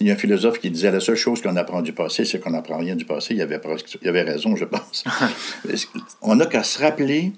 il 0.00 0.06
y 0.06 0.10
a 0.10 0.14
un 0.14 0.16
philosophe 0.16 0.58
qui 0.58 0.70
disait 0.70 0.90
la 0.90 1.00
seule 1.00 1.16
chose 1.16 1.42
qu'on 1.42 1.56
apprend 1.56 1.82
du 1.82 1.92
passé, 1.92 2.24
c'est 2.24 2.40
qu'on 2.40 2.50
n'apprend 2.52 2.78
rien 2.78 2.96
du 2.96 3.04
passé. 3.04 3.34
Il 3.34 3.42
avait, 3.42 3.60
il 4.00 4.08
avait 4.08 4.22
raison, 4.22 4.56
je 4.56 4.64
pense. 4.64 5.04
on 6.22 6.36
n'a 6.36 6.46
qu'à 6.46 6.62
se 6.62 6.80
rappeler 6.82 7.32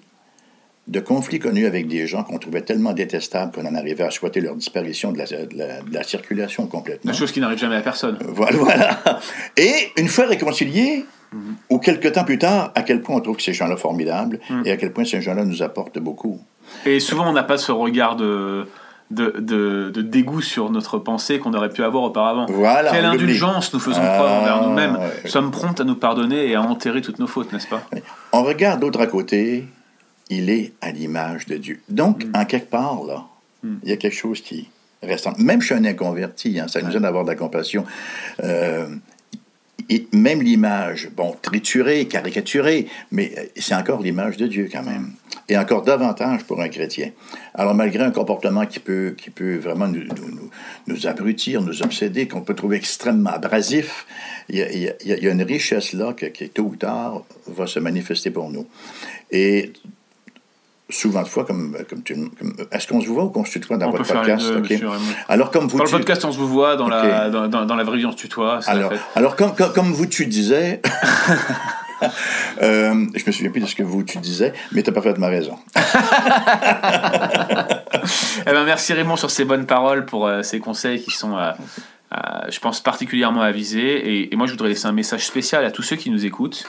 de 0.88 1.01
conflits 1.01 1.38
connus 1.38 1.66
avec 1.66 1.87
des 1.87 2.07
gens 2.07 2.25
qu'on 2.25 2.38
trouvait 2.38 2.62
tellement 2.62 2.92
détestables 2.92 3.53
qu'on 3.53 3.64
en 3.66 3.75
arrivait 3.77 4.03
à 4.05 4.11
souhaiter 4.11 4.40
leur 4.40 4.57
disparition 4.57 5.12
de 5.12 5.18
la, 5.18 5.27
de 5.27 5.57
la- 5.57 5.81
de 5.81 5.95
la 5.95 6.03
circulation 6.03 6.66
complètement. 6.66 7.12
Une 7.12 7.16
chose 7.16 7.31
qui 7.33 7.40
n'arrive 7.40 7.59
jamais 7.59 7.77
à 7.77 7.83
personne. 7.83 8.18
Voilà, 8.27 8.57
voilà. 8.59 9.01
Et 9.57 9.73
une 9.97 10.09
fois 10.09 10.27
réconciliés, 10.27 11.05
ou 11.71 11.79
quelques 11.79 12.12
temps 12.12 12.25
plus 12.25 12.38
tard, 12.38 12.73
à 12.75 12.83
quel 12.83 13.01
point 13.01 13.16
on 13.16 13.21
trouve 13.21 13.37
que 13.37 13.42
ces 13.42 13.55
gens-là 13.55 13.77
formidables 13.77 14.38
Mhm. 14.51 14.62
et 14.66 14.71
à 14.73 14.77
quel 14.77 14.92
point 14.92 15.05
ces 15.05 15.21
gens-là 15.23 15.45
nous 15.45 15.62
apportent 15.62 15.99
beaucoup. 15.99 16.40
Et 16.85 17.01
souvent, 17.01 17.29
on 17.29 17.33
n'a 17.33 17.42
pas 17.45 17.57
ce 17.59 17.71
regard 17.73 18.16
de, 18.16 18.66
de, 19.11 19.37
de- 19.38 19.90
de 19.95 20.03
dégoût 20.03 20.42
sur 20.42 20.68
notre 20.71 20.99
pensée 20.99 21.38
qu'on 21.38 21.55
aurait 21.55 21.71
pu 21.71 21.85
avoir 21.85 22.03
auparavant. 22.03 22.47
Voilà, 22.51 22.90
Quelle 22.90 23.05
indulgence 23.05 23.73
nous 23.73 23.81
faisons 23.81 24.01
Ah, 24.03 24.16
preuve 24.18 24.31
envers 24.31 24.62
nous-mêmes. 24.68 24.97
ouais. 24.97 25.21
Nous 25.25 25.31
sommes 25.31 25.51
prompts 25.53 25.81
à 25.81 25.85
nous 25.85 25.95
pardonner 25.95 26.49
et 26.49 26.55
à 26.57 26.62
enterrer 26.62 27.01
toutes 27.03 27.18
nos 27.18 27.27
fautes, 27.29 27.53
n'est-ce 27.53 27.68
pas? 27.68 27.83
On 28.33 28.42
regarde 28.42 28.83
l'autre 28.83 29.01
à 29.01 29.07
côté, 29.07 29.64
il 30.37 30.51
est 30.51 30.73
à 30.81 30.90
l'image 30.92 31.47
de 31.47 31.57
Dieu. 31.57 31.81
Donc, 31.88 32.25
Mm. 32.25 32.31
en 32.35 32.45
quelque 32.45 32.71
part, 32.71 33.03
là, 33.05 33.27
il 33.85 33.88
y 33.88 33.92
a 33.92 33.97
quelque 33.97 34.14
chose 34.16 34.40
qui 34.40 34.68
reste. 35.03 35.27
en- 35.27 35.35
Même 35.38 35.61
chez 35.61 35.75
un 35.75 35.85
inconverti, 35.85 36.59
hein, 36.61 36.66
ça 36.68 36.81
nous 36.83 36.95
aide 36.97 37.03
d'avoir 37.03 37.25
de 37.25 37.31
la 37.31 37.37
compassion. 37.37 37.85
Euh, 38.42 38.87
et 39.88 40.07
même 40.12 40.40
l'image, 40.42 41.11
bon, 41.16 41.35
triturée, 41.42 42.07
caricaturée, 42.07 42.87
mais 43.11 43.33
euh, 43.37 43.42
c'est 43.57 43.75
encore 43.75 44.01
l'image 44.01 44.37
de 44.37 44.47
Dieu 44.47 44.68
quand 44.73 44.83
même. 44.85 45.12
Et 45.49 45.57
encore 45.59 45.83
davantage 45.83 46.45
pour 46.45 46.61
un 46.61 46.68
chrétien. 46.68 47.11
Alors, 47.55 47.75
malgré 47.75 48.05
un 48.05 48.12
comportement 48.12 48.64
qui 48.64 48.79
peut, 48.79 49.14
qui 49.18 49.31
peut 49.31 49.57
vraiment 49.57 49.88
nous, 49.88 50.03
nous, 50.87 51.07
abrutir, 51.09 51.62
nous 51.62 51.83
obséder, 51.83 52.29
qu'on 52.29 52.42
peut 52.42 52.55
trouver 52.55 52.77
extrêmement 52.77 53.31
abrasif, 53.31 54.07
il 54.49 54.57
y 54.59 54.62
a, 54.62 54.71
il 54.73 54.83
y 54.83 54.88
a- 54.88 54.95
il 55.05 55.25
y 55.25 55.29
a 55.29 55.33
une 55.33 55.42
richesse 55.42 55.92
là 55.95 56.12
que- 56.12 56.27
qui, 56.27 56.49
tôt 56.49 56.62
ou 56.73 56.77
tard, 56.77 57.25
va 57.49 57.66
se 57.66 57.81
manifester 57.81 58.31
pour 58.31 58.51
nous. 58.51 58.66
Et 59.33 59.73
souvent 60.92 61.22
de 61.22 61.28
fois, 61.28 61.44
comme, 61.44 61.76
comme 61.88 62.02
tu... 62.02 62.14
comme- 62.14 62.55
Est-ce 62.70 62.87
qu'on 62.87 63.00
se 63.00 63.09
voit 63.09 63.24
ou 63.24 63.31
qu'on 63.31 63.44
se 63.44 63.52
tutoie 63.52 63.76
dans 63.76 63.88
On 63.88 63.90
votre 63.92 64.12
podcast? 64.12 64.46
deux. 64.46 64.81
Alors, 65.28 65.50
comme 65.50 65.66
vous... 65.68 65.78
Dans 65.78 65.85
le 65.85 65.90
podcast, 65.90 66.24
on 66.24 66.33
se 66.33 66.38
voit, 66.38 66.76
dans, 66.76 66.88
la, 66.88 67.31
dans, 67.31 67.48
dans- 67.48 67.64
dans 67.64 67.76
la 67.76 67.85
vraie 67.85 67.98
vie, 67.98 68.07
on 68.07 68.12
se 68.12 68.16
tutoie. 68.16 68.61
alors, 68.66 68.92
alors 69.14 69.37
comme, 69.37 69.55
comme, 69.55 69.72
comme 69.72 69.92
vous 69.92 70.07
tu 70.07 70.26
disais, 70.26 70.81
euh, 72.62 73.07
je 73.14 73.22
me 73.26 73.33
souviens 73.33 73.50
plus 73.50 73.61
de 73.61 73.66
ce 73.66 73.74
que 73.74 73.83
vous 73.83 74.02
tu 74.02 74.18
disais, 74.18 74.52
mais 74.72 74.83
tu 74.83 74.90
as 74.90 74.92
parfaitement 74.92 75.28
raison. 75.28 75.59
eh 78.46 78.50
ben, 78.50 78.64
merci 78.64 78.92
Raymond 78.92 79.16
sur 79.16 79.31
ces 79.31 79.44
bonnes 79.44 79.66
paroles 79.66 80.05
pour 80.07 80.26
euh, 80.26 80.42
ces 80.42 80.59
conseils 80.61 81.02
qui 81.02 81.11
sont, 81.11 81.37
euh, 81.37 81.52
euh, 82.14 82.18
je 82.48 82.59
pense, 82.61 82.81
particulièrement 82.81 83.42
avisés. 83.42 83.81
Et, 84.20 84.33
et, 84.33 84.37
moi, 84.37 84.46
je 84.46 84.52
voudrais 84.52 84.68
laisser 84.70 84.87
un 84.87 84.92
message 84.92 85.26
spécial 85.26 85.64
à 85.64 85.70
tous 85.70 85.83
ceux 85.83 85.96
qui 85.96 86.11
nous 86.11 86.24
écoutent 86.26 86.64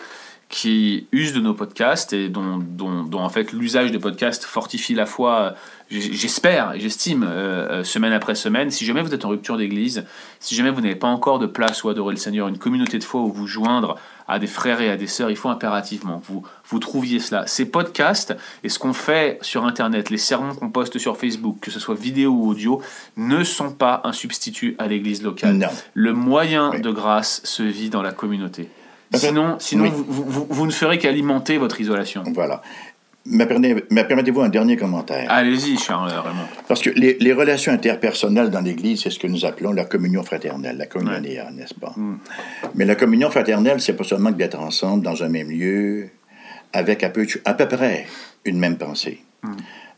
qui 0.54 1.08
usent 1.12 1.34
de 1.34 1.40
nos 1.40 1.56
podcasts 1.56 2.14
et 2.14 2.30
dont, 2.30 2.60
dont, 2.60 3.02
dont 3.02 3.22
en 3.22 3.30
fait 3.30 3.54
l'usage 3.54 3.92
des 3.92 3.98
podcasts 3.98 4.44
fortifie 4.44 4.94
la 4.94 5.08
foi, 5.08 5.56
j'espère, 5.90 6.74
j'estime, 6.78 7.24
euh, 7.28 7.80
euh, 7.80 7.84
semaine 7.84 8.14
après 8.14 8.36
semaine. 8.36 8.70
Si 8.70 8.86
jamais 8.86 9.02
vous 9.02 9.16
êtes 9.16 9.26
en 9.26 9.30
rupture 9.30 9.58
d'église, 9.58 10.06
si 10.40 10.54
jamais 10.54 10.70
vous 10.70 10.82
n'avez 10.82 10.94
pas 10.96 11.08
encore 11.08 11.40
de 11.40 11.48
place 11.48 11.84
où 11.84 11.90
adorer 11.90 12.14
le 12.14 12.20
Seigneur, 12.20 12.48
une 12.50 12.60
communauté 12.60 13.00
de 13.00 13.04
foi 13.04 13.22
où 13.22 13.32
vous 13.32 13.48
joindre 13.48 13.96
à 14.28 14.38
des 14.38 14.46
frères 14.46 14.80
et 14.80 14.92
à 14.92 14.96
des 14.96 15.08
sœurs, 15.08 15.32
il 15.32 15.38
faut 15.38 15.50
impérativement 15.50 16.20
que 16.20 16.28
vous, 16.28 16.44
vous 16.68 16.78
trouviez 16.78 17.18
cela. 17.18 17.48
Ces 17.48 17.66
podcasts 17.66 18.38
et 18.64 18.70
ce 18.70 18.78
qu'on 18.78 18.94
fait 18.94 19.40
sur 19.42 19.66
Internet, 19.66 20.12
les 20.12 20.20
sermons 20.20 20.54
qu'on 20.54 20.70
poste 20.70 21.00
sur 21.00 21.18
Facebook, 21.18 21.62
que 21.62 21.72
ce 21.72 21.80
soit 21.80 21.96
vidéo 21.96 22.30
ou 22.30 22.48
audio, 22.48 22.80
ne 23.18 23.44
sont 23.44 23.72
pas 23.72 24.02
un 24.04 24.14
substitut 24.14 24.76
à 24.78 24.86
l'église 24.86 25.24
locale. 25.24 25.56
Non. 25.56 25.70
Le 25.96 26.14
moyen 26.14 26.70
oui. 26.74 26.82
de 26.82 26.92
grâce 26.92 27.42
se 27.44 27.64
vit 27.64 27.90
dans 27.90 28.04
la 28.04 28.12
communauté. 28.12 28.70
Sinon, 29.14 29.58
sinon 29.60 29.84
Oui. 29.84 29.92
vous, 30.08 30.24
vous- 30.28 30.48
vous 30.50 30.66
ne 30.66 30.72
ferez 30.72 30.98
qu'alimenter 30.98 31.58
votre 31.58 31.80
isolation. 31.82 32.24
Voilà. 32.34 32.62
Me 33.26 33.46
Permettez-vous 34.04 34.42
un 34.42 34.50
dernier 34.50 34.76
commentaire. 34.76 35.26
Allez-y, 35.32 35.78
cher 35.78 36.02
euh, 36.04 36.20
Raymond. 36.22 36.44
Parce 36.68 36.82
que 36.82 36.90
les, 36.90 37.16
les 37.22 37.32
relations 37.32 37.72
interpersonnelles 37.72 38.50
dans 38.50 38.60
l'Église, 38.60 39.02
c'est 39.04 39.10
ce 39.10 39.18
que 39.20 39.28
nous 39.28 39.46
appelons 39.46 39.72
la 39.72 39.86
communion 39.86 40.24
fraternelle, 40.24 40.78
la 40.78 40.88
communia, 40.88 41.50
n'est-ce 41.52 41.74
pas? 41.74 41.96
Mais 42.76 42.84
la 42.84 42.96
communion 42.96 43.30
fraternelle, 43.30 43.80
c'est 43.80 43.94
pas 43.94 44.04
seulement 44.04 44.32
que 44.32 44.38
d'être 44.38 44.60
ensemble 44.60 45.04
dans 45.06 45.24
un 45.24 45.30
même 45.30 45.50
lieu, 45.50 46.10
avec 46.74 47.02
à 47.04 47.10
peu, 47.10 47.26
à 47.46 47.54
peu 47.54 47.66
près 47.68 48.08
une 48.44 48.60
même 48.60 48.78
pensée. 48.78 49.22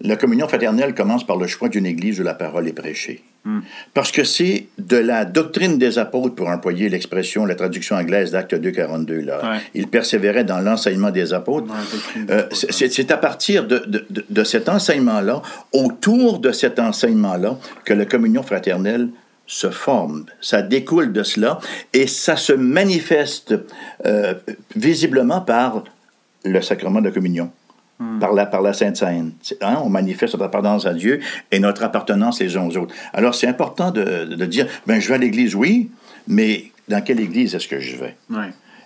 La 0.01 0.15
communion 0.17 0.47
fraternelle 0.47 0.93
commence 0.93 1.25
par 1.25 1.37
le 1.37 1.47
choix 1.47 1.69
d'une 1.69 1.85
Église 1.85 2.19
où 2.19 2.23
la 2.23 2.33
parole 2.33 2.67
est 2.67 2.73
prêchée. 2.73 3.23
Parce 3.93 4.11
que 4.11 4.23
c'est 4.23 4.65
de 4.79 4.97
la 4.97 5.23
doctrine 5.23 5.77
des 5.77 5.99
apôtres, 5.99 6.33
pour 6.33 6.47
employer 6.49 6.89
l'expression, 6.89 7.45
la 7.45 7.53
traduction 7.53 7.95
anglaise 7.95 8.31
d'Acte 8.31 8.55
2, 8.55 8.71
42. 8.71 9.19
Là. 9.21 9.39
Ouais. 9.51 9.57
Ils 9.75 9.87
persévéraient 9.87 10.43
dans 10.43 10.59
l'enseignement 10.59 11.11
des 11.11 11.31
apôtres. 11.31 11.71
Euh, 12.31 12.47
apôtres, 12.71 12.89
c'est- 12.89 13.11
à 13.11 13.17
partir 13.17 13.67
de, 13.67 13.83
de- 13.85 14.05
de- 14.09 14.43
cet 14.43 14.67
enseignement-là, 14.67 15.43
autour 15.73 16.39
de 16.39 16.51
cet 16.51 16.79
enseignement-là, 16.79 17.57
que 17.83 17.93
la 17.93 18.05
communion 18.05 18.41
fraternelle 18.41 19.09
se 19.45 19.69
forme. 19.69 20.25
Ça 20.41 20.63
découle 20.63 21.13
de 21.13 21.21
cela 21.21 21.59
et 21.93 22.07
ça 22.07 22.35
se 22.37 22.51
manifeste 22.51 23.53
euh, 24.07 24.33
visiblement 24.75 25.41
par 25.41 25.83
le 26.43 26.61
sacrement 26.63 26.99
de 26.99 27.05
la 27.05 27.11
communion. 27.97 28.19
Par 28.19 28.33
la, 28.33 28.45
par 28.45 28.61
la 28.61 28.73
Sainte 28.73 28.97
Seine. 28.97 29.31
Hein, 29.61 29.77
on 29.83 29.89
manifeste 29.89 30.33
notre 30.33 30.45
appartenance 30.45 30.85
à 30.85 30.93
Dieu 30.93 31.19
et 31.51 31.59
notre 31.59 31.83
appartenance 31.83 32.39
les 32.39 32.57
uns 32.57 32.65
aux 32.67 32.77
autres. 32.77 32.93
Alors, 33.13 33.35
c'est 33.35 33.47
important 33.47 33.91
de, 33.91 34.25
de 34.25 34.45
dire, 34.45 34.67
ben, 34.87 34.99
je 34.99 35.07
vais 35.07 35.15
à 35.15 35.17
l'église, 35.17 35.55
oui, 35.55 35.89
mais 36.27 36.65
dans 36.87 37.01
quelle 37.01 37.19
église 37.19 37.55
est-ce 37.55 37.67
que 37.67 37.79
je 37.79 37.97
vais? 37.97 38.15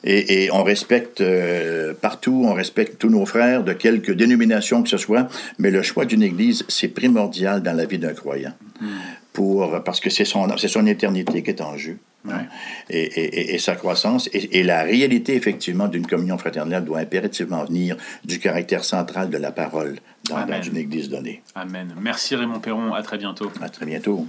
Et, 0.06 0.46
et 0.46 0.52
on 0.52 0.64
respecte 0.64 1.20
euh, 1.20 1.94
partout, 1.94 2.44
on 2.46 2.54
respecte 2.54 2.98
tous 3.00 3.10
nos 3.10 3.26
frères, 3.26 3.66
de 3.66 3.74
quelque 3.74 4.14
dénomination 4.14 4.82
que 4.82 4.88
ce 4.88 4.98
soit, 4.98 5.28
mais 5.58 5.72
le 5.72 5.82
choix 5.82 6.06
d'une 6.06 6.24
église, 6.24 6.64
c'est 6.70 6.88
primordial 6.88 7.62
dans 7.62 7.76
la 7.76 7.86
vie 7.86 8.00
d'un 8.00 8.14
croyant. 8.14 8.54
Pour, 9.40 9.72
parce 9.86 10.02
que 10.02 10.10
c'est 10.10 10.26
son, 10.26 10.50
c'est 10.58 10.68
son 10.68 10.86
éternité 10.86 11.42
qui 11.44 11.50
est 11.52 11.62
en 11.62 11.78
jeu. 11.78 11.98
hein, 12.28 12.32
Ouais. 12.32 12.44
et, 12.90 13.04
et- 13.04 13.40
et- 13.40 13.56
et 13.56 13.58
sa 13.58 13.76
croissance. 13.76 14.28
Et, 14.34 14.60
et 14.60 14.64
la 14.64 14.82
réalité, 14.84 15.34
effectivement, 15.36 15.88
d'une 15.88 16.06
communion 16.06 16.38
fraternelle 16.38 16.84
doit 16.84 17.00
impérativement 17.00 17.64
venir 17.64 17.96
du 18.26 18.38
caractère 18.40 18.84
central 18.84 19.30
de 19.30 19.38
la 19.38 19.54
parole 19.54 20.00
dans, 20.30 20.46
dans 20.46 20.62
une 20.62 20.76
église 20.76 21.08
donnée. 21.08 21.42
Amen. 21.56 21.96
Merci 22.02 22.36
Raymond 22.36 22.60
Perron. 22.60 22.92
À 22.94 23.02
très 23.02 23.18
bientôt. 23.18 23.50
À 23.62 23.70
très 23.70 23.86
bientôt. 23.86 24.26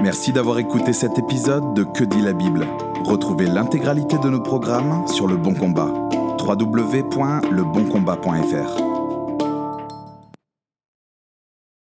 Merci 0.00 0.30
d'avoir 0.32 0.60
écouté 0.60 0.92
cet 0.92 1.18
épisode 1.18 1.74
de 1.74 1.82
Que 1.82 2.04
dit 2.04 2.22
la 2.22 2.32
Bible 2.32 2.64
Retrouvez 3.04 3.46
l'intégralité 3.46 4.18
de 4.18 4.28
nos 4.28 4.40
programmes 4.40 5.04
sur 5.08 5.26
Le 5.26 5.36
Bon 5.36 5.54
Combat. 5.54 5.92
www.leboncombat.fr 6.38 8.91